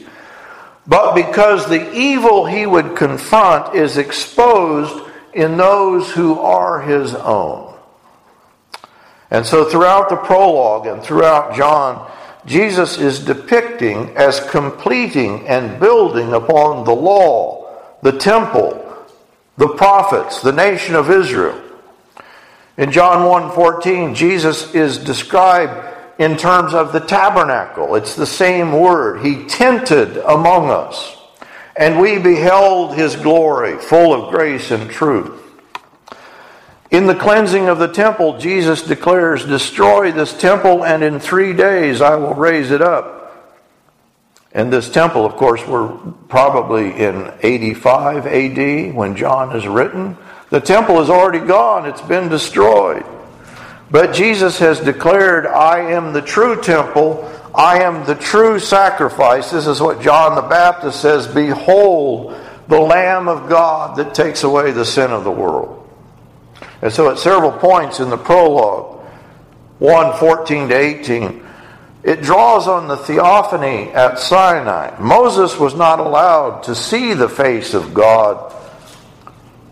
but 0.90 1.14
because 1.14 1.68
the 1.68 1.94
evil 1.94 2.48
he 2.48 2.66
would 2.66 2.96
confront 2.96 3.76
is 3.76 3.98
exposed 3.98 5.08
in 5.34 5.56
those 5.56 6.12
who 6.12 6.40
are 6.40 6.82
his 6.82 7.14
own. 7.14 7.76
And 9.30 9.46
so 9.46 9.66
throughout 9.66 10.10
the 10.10 10.16
prologue 10.16 10.88
and 10.88 11.04
throughout 11.04 11.56
John, 11.56 12.12
Jesus 12.48 12.98
is 12.98 13.20
depicting 13.20 14.18
as 14.18 14.40
completing 14.50 15.48
and 15.48 15.80
building 15.80 16.34
upon 16.34 16.84
the 16.86 16.96
law, 16.96 17.78
the 18.02 18.18
temple, 18.18 18.84
the 19.58 19.68
prophets, 19.68 20.42
the 20.42 20.52
nation 20.52 20.96
of 20.96 21.12
Israel. 21.12 21.62
In 22.78 22.92
John 22.92 23.28
1:14, 23.28 24.16
Jesus 24.16 24.74
is 24.74 24.98
described 24.98 25.74
in 26.20 26.36
terms 26.36 26.74
of 26.74 26.92
the 26.92 27.00
tabernacle. 27.00 27.96
It's 27.96 28.16
the 28.16 28.26
same 28.26 28.74
word. 28.74 29.26
He 29.26 29.46
tented 29.46 30.18
among 30.18 30.70
us, 30.70 31.18
and 31.76 32.00
we 32.00 32.20
beheld 32.20 32.94
his 32.94 33.16
glory, 33.16 33.78
full 33.78 34.14
of 34.14 34.30
grace 34.30 34.70
and 34.70 34.92
truth. 34.92 35.38
In 36.92 37.06
the 37.06 37.16
cleansing 37.16 37.70
of 37.70 37.80
the 37.80 37.88
temple, 37.88 38.38
Jesus 38.38 38.82
declares, 38.82 39.46
Destroy 39.46 40.12
this 40.12 40.38
temple, 40.38 40.84
and 40.84 41.04
in 41.04 41.20
three 41.20 41.54
days 41.54 42.02
I 42.02 42.16
will 42.16 42.34
raise 42.34 42.72
it 42.72 42.82
up. 42.82 43.16
And 44.52 44.74
this 44.74 44.90
temple, 44.90 45.26
of 45.26 45.34
course, 45.34 45.66
we're 45.66 45.90
probably 46.28 46.92
in 46.92 47.32
85 47.42 48.26
AD 48.26 48.96
when 48.96 49.16
John 49.16 49.56
is 49.56 49.68
written. 49.68 50.18
The 50.50 50.60
temple 50.60 51.00
is 51.00 51.10
already 51.10 51.46
gone, 51.46 51.88
it's 51.88 52.02
been 52.02 52.28
destroyed. 52.28 53.06
But 53.92 54.14
Jesus 54.14 54.60
has 54.60 54.80
declared, 54.80 55.48
I 55.48 55.92
am 55.92 56.14
the 56.14 56.22
true 56.22 56.62
temple, 56.62 57.30
I 57.56 57.82
am 57.82 58.06
the 58.06 58.16
true 58.16 58.60
sacrifice. 58.60 59.50
This 59.52 59.68
is 59.68 59.82
what 59.82 60.02
John 60.02 60.36
the 60.36 60.42
Baptist 60.42 61.02
says 61.02 61.28
Behold, 61.28 62.36
the 62.68 62.80
Lamb 62.80 63.28
of 63.28 63.50
God 63.50 63.98
that 63.98 64.14
takes 64.14 64.44
away 64.44 64.72
the 64.72 64.86
sin 64.86 65.12
of 65.12 65.24
the 65.24 65.32
world. 65.32 65.76
And 66.82 66.94
so, 66.94 67.10
at 67.10 67.18
several 67.18 67.52
points 67.52 68.00
in 68.00 68.10
the 68.10 68.18
prologue, 68.18 69.00
1 69.80 70.20
14 70.20 70.70
to 70.70 70.78
18, 70.78 71.46
it 72.04 72.22
draws 72.22 72.68
on 72.68 72.88
the 72.88 72.98
theophany 72.98 73.92
at 73.92 74.20
Sinai. 74.20 74.98
Moses 75.00 75.60
was 75.60 75.76
not 75.76 76.00
allowed 76.00 76.64
to 76.64 76.76
see 76.76 77.14
the 77.14 77.28
face 77.28 77.74
of 77.74 77.94
God, 77.94 78.54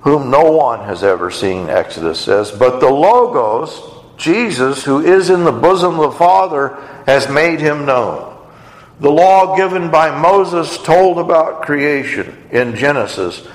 whom 0.02 0.30
no 0.30 0.52
one 0.52 0.84
has 0.86 1.04
ever 1.04 1.32
seen, 1.32 1.70
Exodus 1.70 2.20
says, 2.20 2.52
but 2.52 2.80
the 2.80 2.90
Logos, 2.90 3.97
Jesus, 4.18 4.84
who 4.84 5.00
is 5.00 5.30
in 5.30 5.44
the 5.44 5.52
bosom 5.52 6.00
of 6.00 6.12
the 6.12 6.18
Father, 6.18 6.76
has 7.06 7.30
made 7.30 7.60
him 7.60 7.86
known. 7.86 8.36
The 9.00 9.12
law 9.12 9.56
given 9.56 9.92
by 9.92 10.20
Moses 10.20 10.78
told 10.80 11.20
about 11.20 11.62
creation 11.62 12.36
in 12.52 12.76
Genesis, 12.76 13.48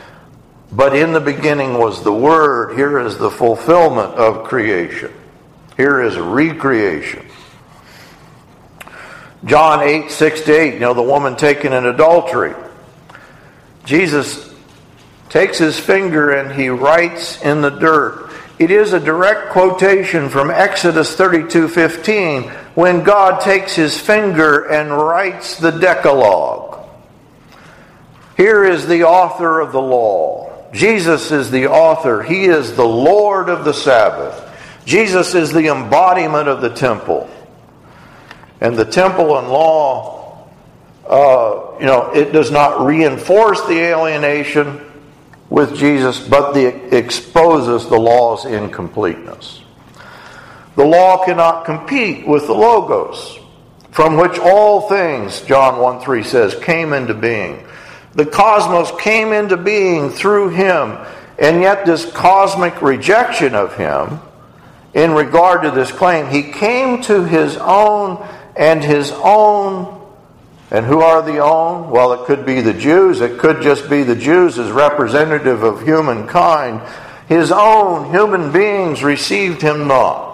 but 0.70 0.94
in 0.94 1.12
the 1.12 1.20
beginning 1.20 1.74
was 1.74 2.04
the 2.04 2.12
Word. 2.12 2.76
Here 2.76 3.00
is 3.00 3.18
the 3.18 3.30
fulfillment 3.30 4.14
of 4.14 4.44
creation. 4.44 5.12
Here 5.76 6.00
is 6.00 6.16
recreation. 6.16 7.26
John 9.44 9.82
8, 9.82 10.10
6 10.10 10.40
to 10.42 10.52
8, 10.52 10.74
you 10.74 10.80
know, 10.80 10.94
the 10.94 11.02
woman 11.02 11.34
taken 11.34 11.72
in 11.72 11.84
adultery. 11.86 12.54
Jesus 13.84 14.54
takes 15.28 15.58
his 15.58 15.78
finger 15.78 16.30
and 16.30 16.52
he 16.52 16.68
writes 16.68 17.42
in 17.42 17.62
the 17.62 17.70
dirt. 17.70 18.31
It 18.58 18.70
is 18.70 18.92
a 18.92 19.00
direct 19.00 19.50
quotation 19.50 20.28
from 20.28 20.50
Exodus 20.50 21.16
32:15 21.16 22.50
when 22.74 23.02
God 23.02 23.40
takes 23.40 23.74
his 23.74 23.98
finger 23.98 24.62
and 24.64 24.96
writes 24.96 25.56
the 25.56 25.72
Decalogue. 25.72 26.78
Here 28.36 28.64
is 28.64 28.86
the 28.86 29.04
author 29.04 29.60
of 29.60 29.72
the 29.72 29.80
law. 29.80 30.50
Jesus 30.72 31.32
is 31.32 31.50
the 31.50 31.66
author. 31.66 32.22
He 32.22 32.44
is 32.44 32.76
the 32.76 32.86
Lord 32.86 33.48
of 33.48 33.64
the 33.64 33.74
Sabbath. 33.74 34.48
Jesus 34.84 35.34
is 35.34 35.52
the 35.52 35.68
embodiment 35.68 36.48
of 36.48 36.60
the 36.60 36.70
temple 36.70 37.28
and 38.62 38.76
the 38.76 38.84
temple 38.84 39.36
and 39.38 39.48
law, 39.48 40.38
uh, 41.08 41.76
you 41.80 41.86
know, 41.86 42.12
it 42.12 42.32
does 42.32 42.52
not 42.52 42.86
reinforce 42.86 43.60
the 43.66 43.76
alienation 43.76 44.80
with 45.52 45.76
Jesus, 45.76 46.18
but 46.18 46.52
the, 46.52 46.96
exposes 46.96 47.86
the 47.86 47.98
law's 47.98 48.46
incompleteness. 48.46 49.60
The 50.76 50.84
law 50.84 51.22
cannot 51.26 51.66
compete 51.66 52.26
with 52.26 52.46
the 52.46 52.54
Logos, 52.54 53.38
from 53.90 54.16
which 54.16 54.38
all 54.38 54.88
things, 54.88 55.42
John 55.42 55.78
1 55.78 56.00
3 56.00 56.22
says, 56.22 56.54
came 56.54 56.94
into 56.94 57.12
being. 57.12 57.66
The 58.14 58.24
cosmos 58.24 58.98
came 58.98 59.34
into 59.34 59.58
being 59.58 60.08
through 60.08 60.50
him, 60.50 60.96
and 61.38 61.60
yet 61.60 61.84
this 61.84 62.10
cosmic 62.10 62.80
rejection 62.80 63.54
of 63.54 63.76
him, 63.76 64.20
in 64.94 65.12
regard 65.12 65.64
to 65.64 65.70
this 65.70 65.92
claim, 65.92 66.30
he 66.30 66.50
came 66.50 67.02
to 67.02 67.24
his 67.24 67.58
own 67.58 68.26
and 68.56 68.82
his 68.82 69.12
own. 69.12 70.01
And 70.72 70.86
who 70.86 71.02
are 71.02 71.20
the 71.20 71.38
own? 71.38 71.90
Well, 71.90 72.14
it 72.14 72.24
could 72.24 72.46
be 72.46 72.62
the 72.62 72.72
Jews. 72.72 73.20
It 73.20 73.38
could 73.38 73.60
just 73.60 73.90
be 73.90 74.04
the 74.04 74.16
Jews 74.16 74.58
as 74.58 74.70
representative 74.70 75.62
of 75.62 75.82
humankind. 75.82 76.80
His 77.28 77.52
own 77.52 78.10
human 78.10 78.52
beings 78.52 79.04
received 79.04 79.60
him 79.60 79.86
not. 79.86 80.32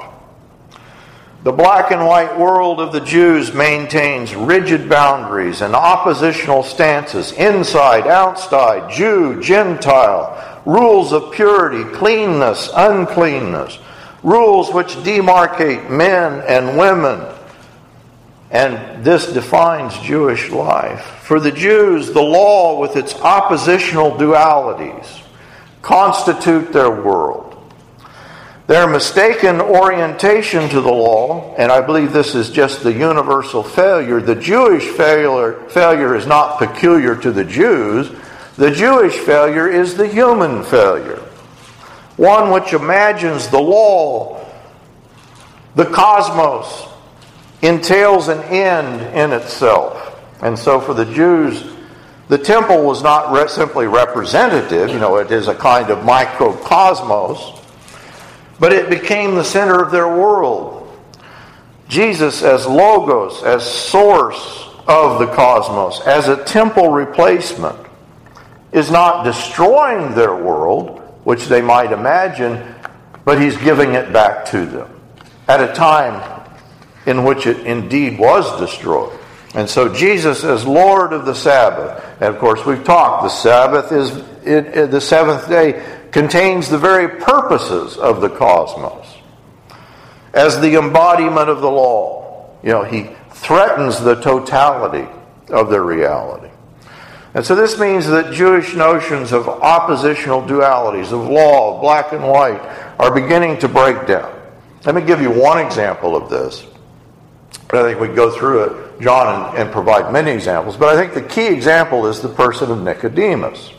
The 1.43 1.51
black 1.51 1.91
and 1.91 2.07
white 2.07 2.39
world 2.39 2.79
of 2.79 2.93
the 2.93 3.01
Jews 3.01 3.53
maintains 3.53 4.33
rigid 4.33 4.89
boundaries 4.89 5.61
and 5.61 5.75
oppositional 5.75 6.63
stances 6.63 7.33
inside, 7.33 8.07
outside, 8.07 8.93
Jew, 8.93 9.43
Gentile, 9.43 10.63
rules 10.65 11.13
of 11.13 11.33
purity, 11.33 11.83
cleanness, 11.97 12.71
uncleanness, 12.77 13.77
rules 14.23 14.73
which 14.73 14.95
demarcate 14.99 15.91
men 15.91 16.45
and 16.47 16.79
women 16.79 17.38
and 18.51 19.05
this 19.05 19.33
defines 19.33 19.99
Jewish 19.99 20.51
life. 20.51 21.05
For 21.23 21.39
the 21.39 21.53
Jews, 21.53 22.13
the 22.13 22.23
law, 22.23 22.81
with 22.81 22.97
its 22.97 23.15
oppositional 23.15 24.13
dualities, 24.13 25.23
constitute 25.83 26.73
their 26.73 26.91
world. 26.91 27.45
Their 28.67 28.87
mistaken 28.87 29.61
orientation 29.61 30.69
to 30.69 30.81
the 30.81 30.93
law, 30.93 31.55
and 31.57 31.73
I 31.73 31.81
believe 31.81 32.13
this 32.13 32.35
is 32.35 32.51
just 32.51 32.83
the 32.83 32.93
universal 32.93 33.63
failure, 33.63 34.21
the 34.21 34.35
Jewish 34.35 34.85
failure, 34.85 35.55
failure 35.71 36.15
is 36.15 36.27
not 36.27 36.59
peculiar 36.59 37.17
to 37.17 37.33
the 37.33 37.45
Jews. 37.45 38.11
The 38.57 38.71
Jewish 38.71 39.15
failure 39.15 39.69
is 39.69 39.95
the 39.95 40.07
human 40.07 40.65
failure. 40.65 41.23
One 42.17 42.51
which 42.51 42.73
imagines 42.73 43.49
the 43.49 43.61
law, 43.61 44.45
the 45.75 45.87
cosmos, 45.87 46.88
entails 47.63 48.29
an 48.29 48.41
end 48.45 49.01
in 49.17 49.33
itself. 49.33 50.21
And 50.43 50.59
so 50.59 50.81
for 50.81 50.95
the 50.95 51.05
Jews, 51.05 51.65
the 52.29 52.39
temple 52.39 52.85
was 52.85 53.03
not 53.03 53.33
re- 53.33 53.49
simply 53.49 53.87
representative, 53.87 54.91
you 54.91 54.99
know, 54.99 55.17
it 55.17 55.31
is 55.31 55.49
a 55.49 55.55
kind 55.55 55.91
of 55.91 56.01
microcosmos, 56.01 57.65
but 58.61 58.73
it 58.73 58.91
became 58.91 59.35
the 59.35 59.45
center 59.45 59.83
of 59.83 59.91
their 59.91 60.09
world. 60.09 60.75
Jesus, 61.89 62.43
as 62.43 62.67
Logos, 62.67 63.43
as 63.43 63.65
source 63.65 64.69
of 64.87 65.19
the 65.19 65.27
cosmos, 65.27 66.01
as 66.07 66.29
a 66.29 66.45
temple 66.45 66.91
replacement, 66.91 67.79
is 68.73 68.91
not 68.91 69.25
destroying 69.25 70.15
their 70.15 70.35
world, 70.35 71.01
which 71.25 71.47
they 71.47 71.63
might 71.63 71.93
imagine, 71.93 72.75
but 73.25 73.41
he's 73.41 73.57
giving 73.57 73.95
it 73.95 74.13
back 74.13 74.45
to 74.47 74.67
them 74.67 75.01
at 75.49 75.63
a 75.63 75.73
time 75.73 76.38
in 77.09 77.25
which 77.25 77.47
it 77.47 77.67
indeed 77.67 78.19
was 78.19 78.61
destroyed. 78.61 79.19
And 79.55 79.69
so 79.69 79.93
Jesus 79.93 80.45
is 80.45 80.67
Lord 80.67 81.15
of 81.15 81.25
the 81.25 81.35
Sabbath. 81.35 82.05
And 82.21 82.35
of 82.35 82.39
course, 82.39 82.65
we've 82.67 82.85
talked, 82.85 83.23
the 83.23 83.31
Sabbath 83.31 83.91
is, 83.93 84.17
it, 84.47 84.67
it, 84.77 84.91
the 84.91 85.01
seventh 85.01 85.49
day 85.49 85.83
contains 86.13 86.69
the 86.69 86.79
very 86.79 87.21
purposes 87.21 87.97
of 87.97 88.21
the 88.21 88.29
cosmos. 88.29 89.07
As 90.35 90.61
the 90.61 90.77
embodiment 90.77 91.49
of 91.49 91.63
the 91.63 91.71
law, 91.71 92.51
you 92.63 92.71
know, 92.71 92.85
he 92.85 93.09
threatens 93.31 94.01
the 94.01 94.17
totality 94.17 95.09
of 95.49 95.71
their 95.71 95.83
reality. 95.83 96.51
And 97.33 97.45
so 97.45 97.55
this 97.55 97.79
means 97.79 98.07
that 98.09 98.35
Jewish 98.35 98.75
notions 98.75 99.33
of 99.33 99.49
oppositional 99.49 100.43
dualities, 100.43 101.13
of 101.13 101.27
law, 101.29 101.81
black 101.81 102.13
and 102.13 102.23
white, 102.23 102.61
are 102.99 103.15
beginning 103.15 103.59
to 103.61 103.69
break 103.69 104.07
down. 104.07 104.35
Let 104.85 104.95
me 104.95 105.03
give 105.03 105.23
you 105.23 105.31
one 105.31 105.59
example 105.59 106.15
of 106.15 106.29
this. 106.29 106.67
I 107.71 107.83
think 107.83 108.01
we 108.01 108.09
go 108.09 108.31
through 108.31 108.65
it, 108.65 109.01
John, 109.03 109.51
and, 109.51 109.59
and 109.59 109.73
provide 109.73 110.13
many 110.13 110.31
examples. 110.31 110.77
But 110.77 110.97
I 110.97 111.01
think 111.01 111.15
the 111.15 111.29
key 111.29 111.49
example 111.49 112.07
is 112.07 112.21
the 112.21 112.29
person 112.29 112.71
of 112.71 112.81
Nicodemus. 112.83 113.73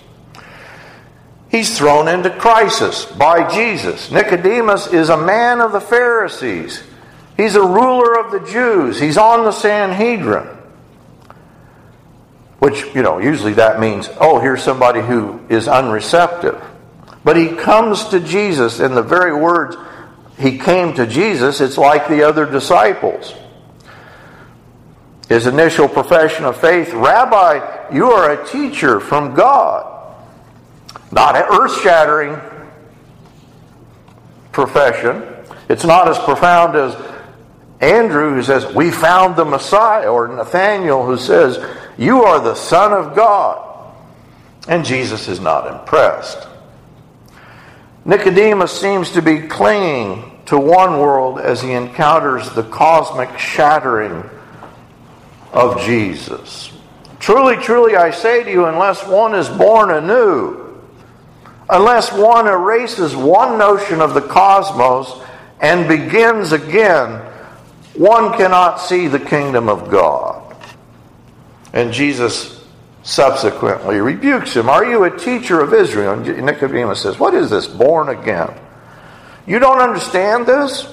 He's 1.50 1.76
thrown 1.76 2.08
into 2.08 2.30
crisis 2.30 3.06
by 3.06 3.52
Jesus. 3.52 4.12
Nicodemus 4.12 4.88
is 4.94 5.10
a 5.10 5.18
man 5.18 5.62
of 5.62 5.72
the 5.72 5.82
Pharisees. 5.82 6.84
He's 7.36 7.56
a 7.56 7.64
ruler 7.64 8.20
of 8.20 8.32
the 8.32 8.52
Jews. 8.52 9.00
He's 9.00 9.18
on 9.18 9.44
the 9.46 9.52
Sanhedrin. 9.52 10.48
Which, 12.60 12.84
you 12.94 13.02
know, 13.02 13.18
usually 13.18 13.54
that 13.54 13.80
means, 13.80 14.10
oh, 14.20 14.40
here's 14.40 14.62
somebody 14.62 15.02
who 15.02 15.40
is 15.50 15.68
unreceptive. 15.68 16.64
But 17.24 17.38
he 17.38 17.56
comes 17.56 18.10
to 18.10 18.20
Jesus, 18.20 18.80
in 18.80 18.94
the 18.94 19.02
very 19.02 19.34
words 19.34 19.76
he 20.38 20.60
came 20.60 20.94
to 20.94 21.08
Jesus, 21.08 21.60
it's 21.60 21.78
like 21.78 22.08
the 22.08 22.24
other 22.24 22.46
disciples 22.46 23.34
his 25.30 25.46
initial 25.46 25.88
profession 25.88 26.44
of 26.44 26.60
faith 26.60 26.92
Rabbi, 26.92 27.94
you 27.94 28.12
are 28.12 28.32
a 28.32 28.48
teacher 28.48 29.00
from 29.00 29.36
God. 29.36 29.86
Not 31.12 31.36
an 31.36 31.44
earth 31.44 31.80
shattering 31.82 32.40
profession. 34.52 35.24
It's 35.70 35.86
not 35.86 36.08
as 36.08 36.18
profound 36.18 36.76
as 36.76 36.96
Andrew, 37.80 38.34
who 38.34 38.44
says, 38.44 38.74
We 38.74 38.90
found 38.90 39.36
the 39.36 39.46
Messiah, 39.46 40.12
or 40.12 40.28
Nathaniel, 40.28 41.06
who 41.06 41.18
says, 41.18 41.64
You 41.98 42.24
are 42.24 42.40
the 42.40 42.56
Son 42.56 42.92
of 42.92 43.16
God. 43.16 43.94
And 44.68 44.84
Jesus 44.84 45.28
is 45.28 45.40
not 45.40 45.68
impressed. 45.68 46.48
Nicodemus 48.04 48.72
seems 48.80 49.12
to 49.12 49.22
be 49.22 49.42
clinging 49.42 50.40
to 50.48 50.58
one 50.58 51.00
world 51.00 51.40
as 51.40 51.62
he 51.62 51.72
encounters 51.74 52.50
the 52.50 52.64
cosmic 52.64 53.38
shattering 53.38 54.28
of 55.52 55.82
Jesus. 55.82 56.72
Truly, 57.20 57.58
truly, 57.58 57.96
I 57.96 58.12
say 58.12 58.44
to 58.44 58.52
you, 58.52 58.66
unless 58.66 59.06
one 59.06 59.36
is 59.36 59.50
born 59.50 59.92
anew, 59.92 60.70
Unless 61.70 62.12
one 62.14 62.48
erases 62.48 63.16
one 63.16 63.60
notion 63.60 64.02
of 64.02 64.16
the 64.16 64.22
cosmos 64.22 65.24
and 65.60 65.88
begins 65.88 66.52
again, 66.52 67.20
one 67.94 68.36
cannot 68.36 68.78
see 68.78 69.08
the 69.08 69.20
kingdom 69.20 69.70
of 69.70 69.92
God. 69.92 70.56
And 71.72 71.94
Jesus 71.94 72.66
subsequently 73.04 74.02
rebukes 74.02 74.56
him. 74.56 74.68
Are 74.68 74.84
you 74.84 75.04
a 75.04 75.16
teacher 75.16 75.62
of 75.62 75.74
Israel? 75.74 76.14
And 76.14 76.46
Nicodemus 76.46 77.02
says, 77.02 77.20
What 77.20 77.36
is 77.36 77.52
this, 77.52 77.68
born 77.68 78.10
again? 78.10 78.52
You 79.46 79.60
don't 79.60 79.80
understand 79.80 80.48
this? 80.48 80.88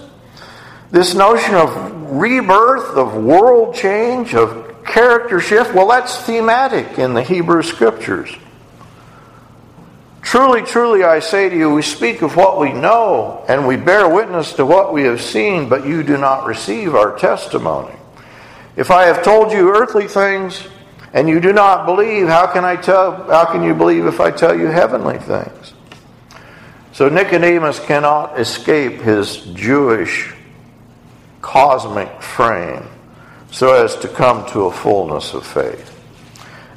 This 0.97 1.15
notion 1.15 1.55
of 1.55 2.11
rebirth, 2.13 2.97
of 2.97 3.17
world 3.17 3.75
change, 3.75 4.35
of 4.35 4.83
character 4.83 5.41
shift? 5.41 5.75
Well, 5.75 5.89
that's 5.89 6.23
thematic 6.23 6.99
in 6.99 7.13
the 7.13 7.23
Hebrew 7.23 7.63
scriptures. 7.63 8.35
Truly, 10.23 10.63
truly, 10.63 11.05
I 11.05 11.19
say 11.19 11.51
to 11.51 11.55
you, 11.55 11.69
we 11.75 11.83
speak 11.83 12.23
of 12.23 12.35
what 12.35 12.59
we 12.59 12.73
know 12.73 13.45
and 13.47 13.67
we 13.67 13.77
bear 13.77 14.09
witness 14.09 14.55
to 14.55 14.65
what 14.65 14.95
we 14.95 15.03
have 15.03 15.21
seen, 15.21 15.69
but 15.69 15.87
you 15.87 16.03
do 16.03 16.17
not 16.17 16.47
receive 16.47 16.95
our 16.95 17.15
testimony. 17.19 17.95
If 18.75 18.91
I 18.91 19.05
have 19.05 19.23
told 19.23 19.53
you 19.53 19.77
earthly 19.77 20.09
things 20.09 20.67
and 21.13 21.29
you 21.29 21.41
do 21.41 21.53
not 21.53 21.85
believe, 21.85 22.27
how 22.27 22.47
can 22.47 22.65
I 22.65 22.77
tell 22.77 23.25
how 23.25 23.45
can 23.45 23.63
you 23.63 23.75
believe 23.75 24.07
if 24.07 24.19
I 24.19 24.31
tell 24.31 24.59
you 24.59 24.69
heavenly 24.69 25.19
things? 25.19 25.75
So 26.95 27.11
Nicodemus 27.11 27.81
cannot 27.81 28.41
escape 28.41 29.03
his 29.03 29.37
Jewish 29.53 30.33
cosmic 31.47 32.21
frame 32.21 32.89
so 33.53 33.73
as 33.73 33.95
to 33.95 34.09
come 34.09 34.45
to 34.51 34.63
a 34.63 34.73
fullness 34.73 35.33
of 35.33 35.47
faith. 35.47 35.93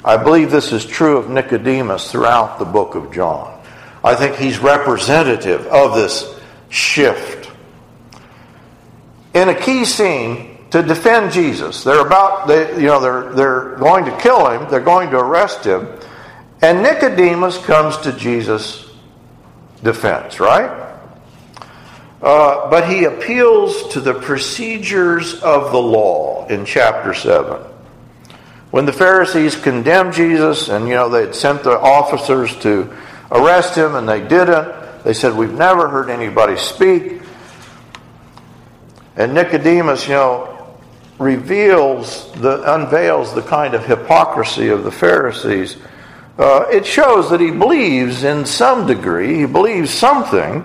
I 0.04 0.16
believe 0.16 0.52
this 0.52 0.70
is 0.70 0.86
true 0.86 1.16
of 1.16 1.28
Nicodemus 1.28 2.12
throughout 2.12 2.60
the 2.60 2.64
book 2.64 2.94
of 2.94 3.12
John. 3.12 3.60
I 4.04 4.14
think 4.14 4.36
he's 4.36 4.60
representative 4.60 5.66
of 5.66 5.96
this 5.96 6.40
shift. 6.68 7.50
In 9.34 9.48
a 9.48 9.54
key 9.54 9.84
scene 9.84 10.56
to 10.70 10.84
defend 10.84 11.32
Jesus, 11.32 11.82
they're 11.82 12.06
about 12.06 12.46
they 12.46 12.76
you 12.76 12.86
know 12.86 13.00
they're 13.00 13.34
they're 13.34 13.76
going 13.76 14.04
to 14.04 14.16
kill 14.18 14.48
him, 14.50 14.70
they're 14.70 14.80
going 14.80 15.10
to 15.10 15.18
arrest 15.18 15.64
him, 15.64 15.88
and 16.62 16.80
Nicodemus 16.80 17.58
comes 17.58 17.96
to 17.98 18.12
Jesus' 18.12 18.88
defense, 19.82 20.38
right? 20.38 20.89
Uh, 22.22 22.68
but 22.68 22.88
he 22.88 23.04
appeals 23.04 23.88
to 23.88 24.00
the 24.00 24.12
procedures 24.12 25.34
of 25.42 25.72
the 25.72 25.80
law 25.80 26.46
in 26.48 26.66
chapter 26.66 27.14
7. 27.14 27.62
When 28.70 28.84
the 28.84 28.92
Pharisees 28.92 29.56
condemned 29.56 30.12
Jesus, 30.12 30.68
and 30.68 30.86
you 30.86 30.94
know, 30.94 31.08
they 31.08 31.22
had 31.22 31.34
sent 31.34 31.64
the 31.64 31.78
officers 31.78 32.54
to 32.58 32.94
arrest 33.32 33.74
him, 33.74 33.94
and 33.94 34.08
they 34.08 34.20
didn't, 34.20 35.02
they 35.02 35.14
said, 35.14 35.34
We've 35.34 35.52
never 35.52 35.88
heard 35.88 36.10
anybody 36.10 36.56
speak. 36.56 37.22
And 39.16 39.34
Nicodemus, 39.34 40.06
you 40.06 40.14
know, 40.14 40.76
reveals, 41.18 42.30
the, 42.32 42.74
unveils 42.74 43.34
the 43.34 43.42
kind 43.42 43.74
of 43.74 43.84
hypocrisy 43.84 44.68
of 44.68 44.84
the 44.84 44.92
Pharisees. 44.92 45.76
Uh, 46.38 46.66
it 46.70 46.86
shows 46.86 47.30
that 47.30 47.40
he 47.40 47.50
believes 47.50 48.24
in 48.24 48.46
some 48.46 48.86
degree, 48.86 49.38
he 49.38 49.46
believes 49.46 49.90
something. 49.90 50.64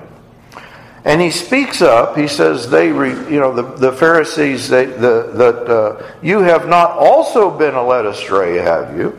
And 1.06 1.22
he 1.22 1.30
speaks 1.30 1.84
up. 1.84 2.18
He 2.18 2.28
says, 2.28 2.68
"They, 2.68 2.92
re, 2.92 3.12
you 3.32 3.40
know, 3.40 3.54
the, 3.54 3.62
the 3.62 3.94
Pharisees, 3.94 4.68
they, 4.68 4.86
the, 4.86 5.32
that 5.36 5.70
uh, 5.70 6.04
you 6.24 6.40
have 6.40 6.68
not 6.68 6.92
also 6.92 7.56
been 7.56 7.76
led 7.76 8.08
astray, 8.08 8.58
have 8.58 8.98
you? 8.98 9.18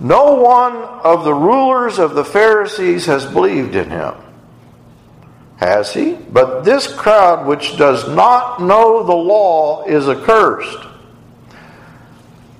No 0.00 0.34
one 0.34 0.74
of 0.76 1.24
the 1.24 1.32
rulers 1.32 2.00
of 2.00 2.14
the 2.14 2.24
Pharisees 2.24 3.06
has 3.06 3.24
believed 3.24 3.76
in 3.76 3.88
him, 3.88 4.14
has 5.58 5.94
he? 5.94 6.14
But 6.14 6.64
this 6.64 6.92
crowd, 6.92 7.46
which 7.46 7.78
does 7.78 8.08
not 8.08 8.60
know 8.60 9.04
the 9.04 9.14
law, 9.14 9.84
is 9.84 10.08
accursed." 10.08 10.88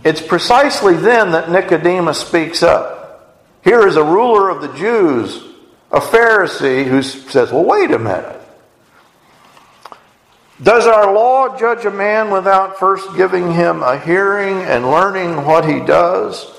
It's 0.04 0.22
precisely 0.22 0.94
then 0.94 1.32
that 1.32 1.50
Nicodemus 1.50 2.20
speaks 2.20 2.62
up. 2.62 3.42
Here 3.64 3.88
is 3.88 3.96
a 3.96 4.04
ruler 4.04 4.50
of 4.50 4.62
the 4.62 4.72
Jews 4.78 5.42
a 5.90 6.00
Pharisee 6.00 6.84
who 6.84 7.02
says, 7.02 7.52
Well, 7.52 7.64
wait 7.64 7.90
a 7.90 7.98
minute. 7.98 8.35
Does 10.62 10.86
our 10.86 11.12
law 11.12 11.58
judge 11.58 11.84
a 11.84 11.90
man 11.90 12.30
without 12.30 12.78
first 12.78 13.14
giving 13.16 13.52
him 13.52 13.82
a 13.82 13.98
hearing 13.98 14.56
and 14.58 14.90
learning 14.90 15.44
what 15.44 15.68
he 15.68 15.80
does? 15.80 16.50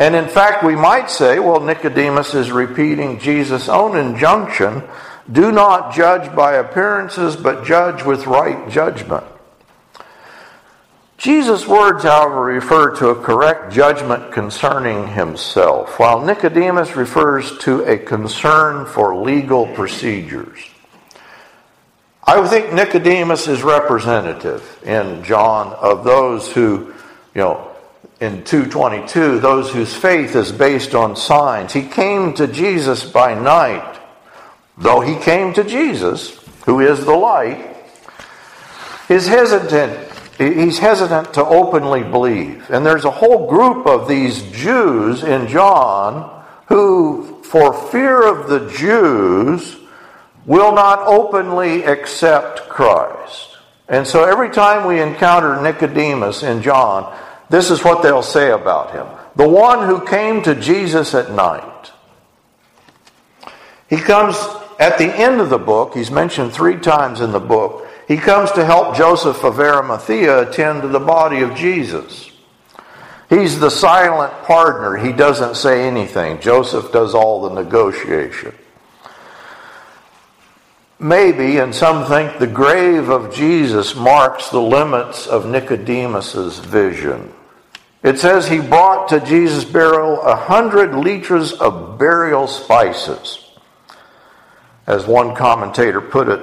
And 0.00 0.14
in 0.14 0.28
fact, 0.28 0.64
we 0.64 0.76
might 0.76 1.10
say, 1.10 1.38
well, 1.38 1.60
Nicodemus 1.60 2.34
is 2.34 2.50
repeating 2.50 3.18
Jesus' 3.18 3.68
own 3.68 3.96
injunction 3.96 4.82
do 5.30 5.52
not 5.52 5.92
judge 5.92 6.34
by 6.34 6.54
appearances, 6.54 7.36
but 7.36 7.64
judge 7.64 8.02
with 8.02 8.26
right 8.26 8.68
judgment. 8.70 9.24
Jesus' 11.18 11.66
words, 11.66 12.04
however, 12.04 12.44
refer 12.44 12.94
to 12.96 13.08
a 13.08 13.22
correct 13.22 13.72
judgment 13.72 14.32
concerning 14.32 15.08
himself, 15.08 15.98
while 15.98 16.24
Nicodemus 16.24 16.96
refers 16.96 17.58
to 17.58 17.82
a 17.82 17.98
concern 17.98 18.86
for 18.86 19.16
legal 19.16 19.66
procedures. 19.74 20.58
I 22.28 22.46
think 22.46 22.74
Nicodemus 22.74 23.48
is 23.48 23.62
representative 23.62 24.62
in 24.84 25.24
John 25.24 25.72
of 25.72 26.04
those 26.04 26.52
who, 26.52 26.92
you 27.34 27.40
know, 27.40 27.74
in 28.20 28.44
222, 28.44 29.38
those 29.38 29.72
whose 29.72 29.94
faith 29.96 30.36
is 30.36 30.52
based 30.52 30.94
on 30.94 31.16
signs. 31.16 31.72
He 31.72 31.86
came 31.86 32.34
to 32.34 32.46
Jesus 32.46 33.02
by 33.02 33.32
night, 33.32 33.98
though 34.76 35.00
he 35.00 35.16
came 35.16 35.54
to 35.54 35.64
Jesus, 35.64 36.38
who 36.66 36.80
is 36.80 37.02
the 37.06 37.14
light, 37.14 37.74
is 39.08 39.26
hesitant 39.26 40.12
he's 40.36 40.78
hesitant 40.78 41.32
to 41.32 41.42
openly 41.46 42.02
believe. 42.02 42.68
And 42.68 42.84
there's 42.84 43.06
a 43.06 43.10
whole 43.10 43.48
group 43.48 43.86
of 43.86 44.06
these 44.06 44.42
Jews 44.52 45.24
in 45.24 45.48
John 45.48 46.44
who, 46.66 47.42
for 47.42 47.72
fear 47.90 48.22
of 48.22 48.50
the 48.50 48.68
Jews, 48.68 49.77
will 50.48 50.72
not 50.72 51.06
openly 51.06 51.84
accept 51.84 52.68
Christ. 52.68 53.56
And 53.88 54.04
so 54.04 54.24
every 54.24 54.50
time 54.50 54.88
we 54.88 55.00
encounter 55.00 55.62
Nicodemus 55.62 56.42
in 56.42 56.60
John, 56.62 57.16
this 57.48 57.70
is 57.70 57.84
what 57.84 58.02
they'll 58.02 58.22
say 58.22 58.50
about 58.50 58.90
him 58.90 59.06
the 59.36 59.48
one 59.48 59.86
who 59.86 60.04
came 60.04 60.42
to 60.42 60.56
Jesus 60.56 61.14
at 61.14 61.30
night. 61.30 61.92
He 63.88 63.98
comes 63.98 64.34
at 64.80 64.98
the 64.98 65.16
end 65.16 65.40
of 65.40 65.48
the 65.48 65.58
book, 65.58 65.94
he's 65.94 66.10
mentioned 66.10 66.52
three 66.52 66.80
times 66.80 67.20
in 67.20 67.30
the 67.30 67.38
book 67.38 67.88
he 68.08 68.16
comes 68.16 68.50
to 68.52 68.64
help 68.64 68.96
Joseph 68.96 69.44
of 69.44 69.60
Arimathea 69.60 70.48
attend 70.48 70.80
to 70.80 70.88
the 70.88 70.98
body 70.98 71.42
of 71.42 71.54
Jesus. 71.54 72.30
He's 73.28 73.60
the 73.60 73.70
silent 73.70 74.32
partner. 74.44 74.96
He 74.96 75.12
doesn't 75.12 75.56
say 75.56 75.86
anything. 75.86 76.40
Joseph 76.40 76.90
does 76.90 77.14
all 77.14 77.42
the 77.42 77.62
negotiation. 77.62 78.54
Maybe, 81.00 81.58
and 81.58 81.72
some 81.72 82.06
think, 82.06 82.38
the 82.38 82.46
grave 82.48 83.08
of 83.08 83.32
Jesus 83.32 83.94
marks 83.94 84.50
the 84.50 84.60
limits 84.60 85.28
of 85.28 85.46
Nicodemus's 85.46 86.58
vision. 86.58 87.32
It 88.02 88.18
says 88.18 88.48
he 88.48 88.60
brought 88.60 89.08
to 89.08 89.20
Jesus' 89.20 89.64
burial 89.64 90.20
a 90.22 90.34
hundred 90.34 90.94
liters 90.94 91.52
of 91.52 91.98
burial 91.98 92.48
spices. 92.48 93.44
As 94.88 95.06
one 95.06 95.36
commentator 95.36 96.00
put 96.00 96.28
it, 96.28 96.40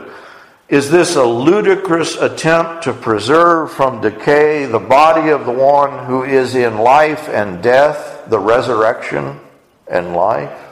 is 0.69 0.89
this 0.89 1.15
a 1.15 1.23
ludicrous 1.23 2.15
attempt 2.15 2.83
to 2.83 2.93
preserve 2.93 3.71
from 3.71 4.01
decay 4.01 4.65
the 4.65 4.79
body 4.79 5.29
of 5.29 5.45
the 5.45 5.51
one 5.51 6.05
who 6.05 6.23
is 6.23 6.55
in 6.55 6.77
life 6.77 7.27
and 7.29 7.61
death, 7.61 8.23
the 8.29 8.39
resurrection 8.39 9.39
and 9.87 10.15
life? 10.15 10.64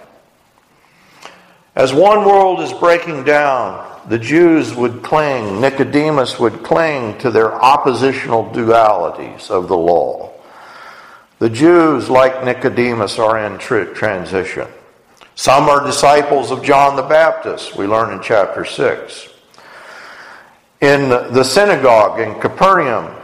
As 1.75 1.93
one 1.93 2.25
world 2.25 2.59
is 2.59 2.71
breaking 2.73 3.23
down, 3.23 4.01
the 4.07 4.19
Jews 4.19 4.73
would 4.75 5.01
cling, 5.01 5.61
Nicodemus 5.61 6.39
would 6.39 6.63
cling 6.63 7.17
to 7.19 7.31
their 7.31 7.53
oppositional 7.53 8.45
dualities 8.51 9.49
of 9.49 9.67
the 9.67 9.77
law. 9.77 10.31
The 11.39 11.49
Jews, 11.49 12.09
like 12.09 12.43
Nicodemus, 12.43 13.17
are 13.19 13.39
in 13.39 13.57
transition. 13.57 14.67
Some 15.35 15.63
are 15.63 15.85
disciples 15.85 16.51
of 16.51 16.63
John 16.63 16.95
the 16.95 17.01
Baptist, 17.01 17.75
we 17.75 17.87
learn 17.87 18.13
in 18.13 18.21
chapter 18.21 18.65
6 18.65 19.29
in 20.83 21.07
the 21.07 21.43
synagogue 21.45 22.19
in 22.19 22.37
Capernaum, 22.41 23.15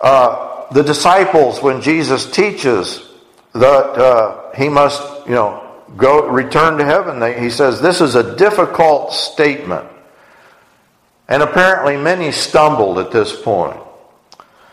uh, 0.00 0.66
the 0.72 0.82
disciples, 0.82 1.62
when 1.62 1.80
Jesus 1.80 2.28
teaches 2.28 3.12
that 3.52 3.96
uh, 3.96 4.50
he 4.56 4.68
must, 4.68 5.00
you 5.28 5.36
know, 5.36 5.63
go 5.96 6.28
return 6.28 6.78
to 6.78 6.84
heaven, 6.84 7.20
they, 7.20 7.40
he 7.40 7.50
says 7.50 7.80
this 7.80 8.00
is 8.00 8.14
a 8.14 8.36
difficult 8.36 9.12
statement. 9.12 9.86
And 11.28 11.42
apparently, 11.42 11.96
many 11.96 12.32
stumbled 12.32 12.98
at 12.98 13.10
this 13.10 13.34
point. 13.40 13.80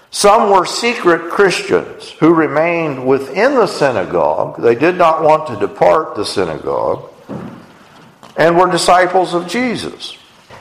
Some 0.09 0.49
were 0.49 0.65
secret 0.65 1.31
Christians 1.31 2.09
who 2.11 2.33
remained 2.33 3.07
within 3.07 3.55
the 3.55 3.67
synagogue. 3.67 4.61
They 4.61 4.75
did 4.75 4.97
not 4.97 5.23
want 5.23 5.47
to 5.47 5.55
depart 5.55 6.15
the 6.15 6.25
synagogue 6.25 7.09
and 8.35 8.57
were 8.57 8.69
disciples 8.69 9.33
of 9.33 9.47
Jesus. 9.47 10.17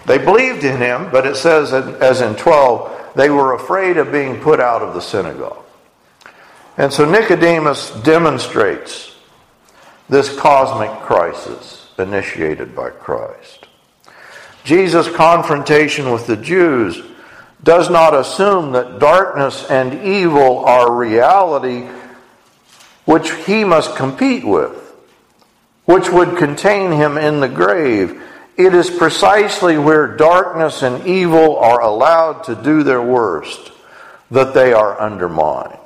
They 0.06 0.18
believed 0.18 0.62
in 0.62 0.76
him, 0.76 1.10
but 1.10 1.26
it 1.26 1.36
says, 1.36 1.72
as 1.72 2.20
in 2.20 2.36
12, 2.36 3.14
they 3.16 3.28
were 3.28 3.54
afraid 3.54 3.96
of 3.96 4.12
being 4.12 4.40
put 4.40 4.60
out 4.60 4.82
of 4.82 4.94
the 4.94 5.00
synagogue. 5.00 5.64
And 6.76 6.92
so 6.92 7.10
Nicodemus 7.10 7.90
demonstrates 8.02 9.09
this 10.10 10.36
cosmic 10.36 10.90
crisis 11.02 11.88
initiated 11.96 12.74
by 12.74 12.90
Christ. 12.90 13.68
Jesus' 14.64 15.08
confrontation 15.08 16.10
with 16.10 16.26
the 16.26 16.36
Jews 16.36 17.00
does 17.62 17.88
not 17.88 18.14
assume 18.14 18.72
that 18.72 18.98
darkness 18.98 19.70
and 19.70 20.02
evil 20.04 20.64
are 20.64 20.92
reality 20.92 21.88
which 23.04 23.32
he 23.44 23.64
must 23.64 23.96
compete 23.96 24.44
with, 24.44 24.94
which 25.84 26.10
would 26.10 26.36
contain 26.36 26.90
him 26.90 27.16
in 27.16 27.40
the 27.40 27.48
grave. 27.48 28.20
It 28.56 28.74
is 28.74 28.90
precisely 28.90 29.78
where 29.78 30.16
darkness 30.16 30.82
and 30.82 31.06
evil 31.06 31.56
are 31.58 31.80
allowed 31.80 32.44
to 32.44 32.54
do 32.56 32.82
their 32.82 33.02
worst 33.02 33.70
that 34.30 34.54
they 34.54 34.72
are 34.72 35.00
undermined. 35.00 35.76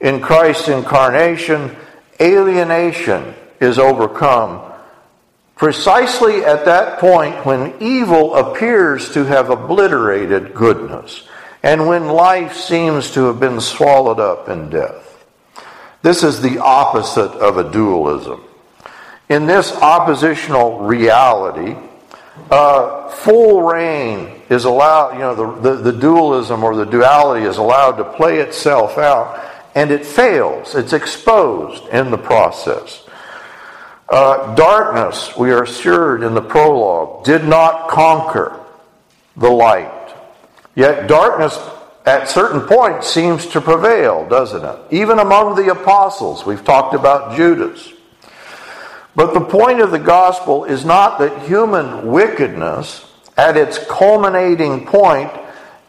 In 0.00 0.20
Christ's 0.20 0.68
incarnation, 0.68 1.76
alienation 2.20 3.34
is 3.60 3.78
overcome 3.78 4.70
precisely 5.60 6.42
at 6.42 6.64
that 6.64 6.98
point 6.98 7.44
when 7.44 7.74
evil 7.82 8.34
appears 8.34 9.12
to 9.12 9.24
have 9.24 9.50
obliterated 9.50 10.54
goodness 10.54 11.28
and 11.62 11.86
when 11.86 12.08
life 12.08 12.56
seems 12.56 13.10
to 13.10 13.26
have 13.26 13.38
been 13.38 13.60
swallowed 13.60 14.18
up 14.18 14.48
in 14.48 14.70
death. 14.70 15.22
This 16.00 16.22
is 16.22 16.40
the 16.40 16.58
opposite 16.60 17.32
of 17.32 17.58
a 17.58 17.70
dualism. 17.70 18.42
In 19.28 19.44
this 19.44 19.70
oppositional 19.72 20.78
reality, 20.78 21.76
uh, 22.50 23.10
full 23.10 23.62
reign 23.62 24.40
is 24.48 24.64
allowed, 24.64 25.12
you 25.12 25.18
know, 25.18 25.34
the, 25.34 25.74
the, 25.74 25.92
the 25.92 26.00
dualism 26.00 26.64
or 26.64 26.74
the 26.74 26.86
duality 26.86 27.44
is 27.44 27.58
allowed 27.58 27.98
to 27.98 28.04
play 28.04 28.38
itself 28.38 28.96
out, 28.96 29.38
and 29.74 29.90
it 29.90 30.06
fails. 30.06 30.74
It's 30.74 30.94
exposed 30.94 31.86
in 31.88 32.10
the 32.10 32.16
process. 32.16 33.06
Uh, 34.10 34.56
darkness, 34.56 35.36
we 35.36 35.52
are 35.52 35.62
assured 35.62 36.24
in 36.24 36.34
the 36.34 36.42
prologue, 36.42 37.24
did 37.24 37.44
not 37.44 37.88
conquer 37.88 38.58
the 39.36 39.48
light. 39.48 40.14
Yet 40.74 41.06
darkness 41.06 41.56
at 42.04 42.28
certain 42.28 42.62
points 42.62 43.08
seems 43.08 43.46
to 43.46 43.60
prevail, 43.60 44.28
doesn't 44.28 44.64
it? 44.64 44.78
Even 44.90 45.20
among 45.20 45.54
the 45.54 45.70
apostles. 45.70 46.44
We've 46.44 46.64
talked 46.64 46.94
about 46.94 47.36
Judas. 47.36 47.92
But 49.14 49.32
the 49.32 49.40
point 49.40 49.80
of 49.80 49.92
the 49.92 49.98
gospel 49.98 50.64
is 50.64 50.84
not 50.84 51.18
that 51.20 51.42
human 51.42 52.10
wickedness, 52.10 53.06
at 53.36 53.56
its 53.56 53.78
culminating 53.78 54.86
point, 54.86 55.32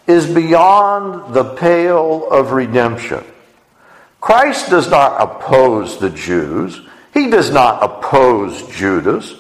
is 0.05 0.31
beyond 0.31 1.33
the 1.33 1.55
pale 1.55 2.29
of 2.29 2.51
redemption. 2.51 3.23
Christ 4.19 4.69
does 4.69 4.89
not 4.89 5.19
oppose 5.19 5.97
the 5.97 6.09
Jews. 6.09 6.81
He 7.13 7.29
does 7.29 7.51
not 7.51 7.83
oppose 7.83 8.67
Judas. 8.69 9.35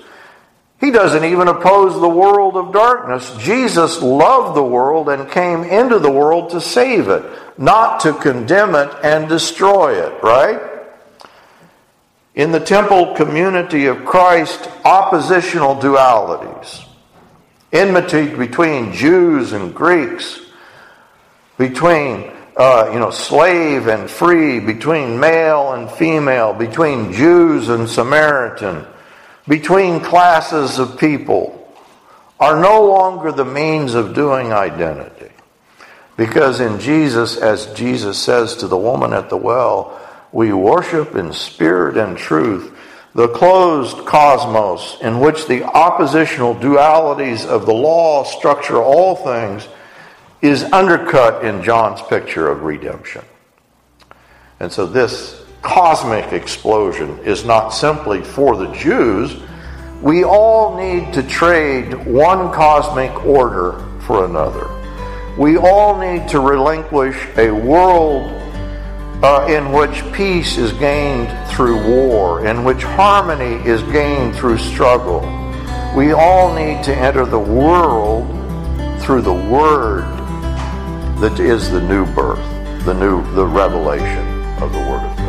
He 0.79 0.91
doesn't 0.91 1.23
even 1.23 1.47
oppose 1.47 1.93
the 1.93 2.09
world 2.09 2.57
of 2.57 2.73
darkness. 2.73 3.35
Jesus 3.37 4.01
loved 4.01 4.57
the 4.57 4.63
world 4.63 5.09
and 5.09 5.29
came 5.29 5.63
into 5.63 5.99
the 5.99 6.11
world 6.11 6.49
to 6.51 6.59
save 6.59 7.07
it, 7.07 7.23
not 7.57 7.99
to 8.01 8.13
condemn 8.13 8.75
it 8.75 8.91
and 9.03 9.29
destroy 9.29 10.03
it, 10.03 10.23
right? 10.23 10.59
In 12.33 12.51
the 12.51 12.59
temple 12.59 13.13
community 13.15 13.85
of 13.85 14.05
Christ, 14.05 14.69
oppositional 14.83 15.75
dualities, 15.75 16.83
enmity 17.71 18.35
between 18.35 18.91
Jews 18.91 19.53
and 19.53 19.75
Greeks, 19.75 20.39
between 21.57 22.31
uh, 22.55 22.89
you 22.93 22.99
know, 22.99 23.11
slave 23.11 23.87
and 23.87 24.09
free, 24.09 24.59
between 24.59 25.19
male 25.19 25.73
and 25.73 25.89
female, 25.89 26.53
between 26.53 27.13
Jews 27.13 27.69
and 27.69 27.89
Samaritan, 27.89 28.85
between 29.47 30.01
classes 30.01 30.77
of 30.77 30.99
people, 30.99 31.57
are 32.39 32.59
no 32.59 32.85
longer 32.85 33.31
the 33.31 33.45
means 33.45 33.93
of 33.93 34.13
doing 34.13 34.51
identity. 34.51 35.31
Because 36.17 36.59
in 36.59 36.79
Jesus, 36.79 37.37
as 37.37 37.67
Jesus 37.73 38.21
says 38.21 38.57
to 38.57 38.67
the 38.67 38.77
woman 38.77 39.13
at 39.13 39.29
the 39.29 39.37
well, 39.37 39.99
we 40.31 40.51
worship 40.53 41.15
in 41.15 41.33
spirit 41.33 41.97
and 41.97 42.17
truth. 42.17 42.77
The 43.13 43.27
closed 43.27 44.05
cosmos 44.05 44.97
in 45.01 45.19
which 45.19 45.47
the 45.47 45.63
oppositional 45.63 46.55
dualities 46.55 47.45
of 47.45 47.65
the 47.65 47.73
law 47.73 48.23
structure 48.23 48.81
all 48.81 49.15
things 49.15 49.67
is 50.41 50.63
undercut 50.63 51.45
in 51.45 51.61
John's 51.61 52.01
picture 52.01 52.47
of 52.49 52.63
redemption. 52.63 53.23
And 54.59 54.71
so 54.71 54.85
this 54.85 55.43
cosmic 55.61 56.33
explosion 56.33 57.19
is 57.19 57.45
not 57.45 57.69
simply 57.69 58.23
for 58.23 58.57
the 58.57 58.71
Jews. 58.73 59.35
We 60.01 60.23
all 60.23 60.75
need 60.75 61.13
to 61.13 61.23
trade 61.23 61.93
one 62.05 62.51
cosmic 62.51 63.25
order 63.25 63.85
for 64.01 64.25
another. 64.25 64.67
We 65.37 65.57
all 65.57 65.97
need 65.99 66.27
to 66.29 66.39
relinquish 66.39 67.17
a 67.37 67.51
world 67.51 68.31
uh, 69.23 69.45
in 69.47 69.71
which 69.71 70.03
peace 70.13 70.57
is 70.57 70.73
gained 70.73 71.29
through 71.51 71.87
war, 71.87 72.45
in 72.47 72.63
which 72.63 72.81
harmony 72.81 73.63
is 73.67 73.83
gained 73.91 74.35
through 74.35 74.57
struggle. 74.57 75.21
We 75.95 76.13
all 76.13 76.55
need 76.55 76.83
to 76.85 76.95
enter 76.95 77.25
the 77.25 77.39
world 77.39 78.27
through 79.01 79.21
the 79.21 79.33
Word 79.33 80.20
that 81.21 81.39
is 81.39 81.69
the 81.69 81.79
new 81.81 82.03
birth, 82.15 82.43
the 82.83 82.93
new 82.95 83.21
the 83.35 83.45
revelation 83.45 84.27
of 84.59 84.73
the 84.73 84.79
Word 84.79 85.03
of 85.03 85.17
God. 85.17 85.20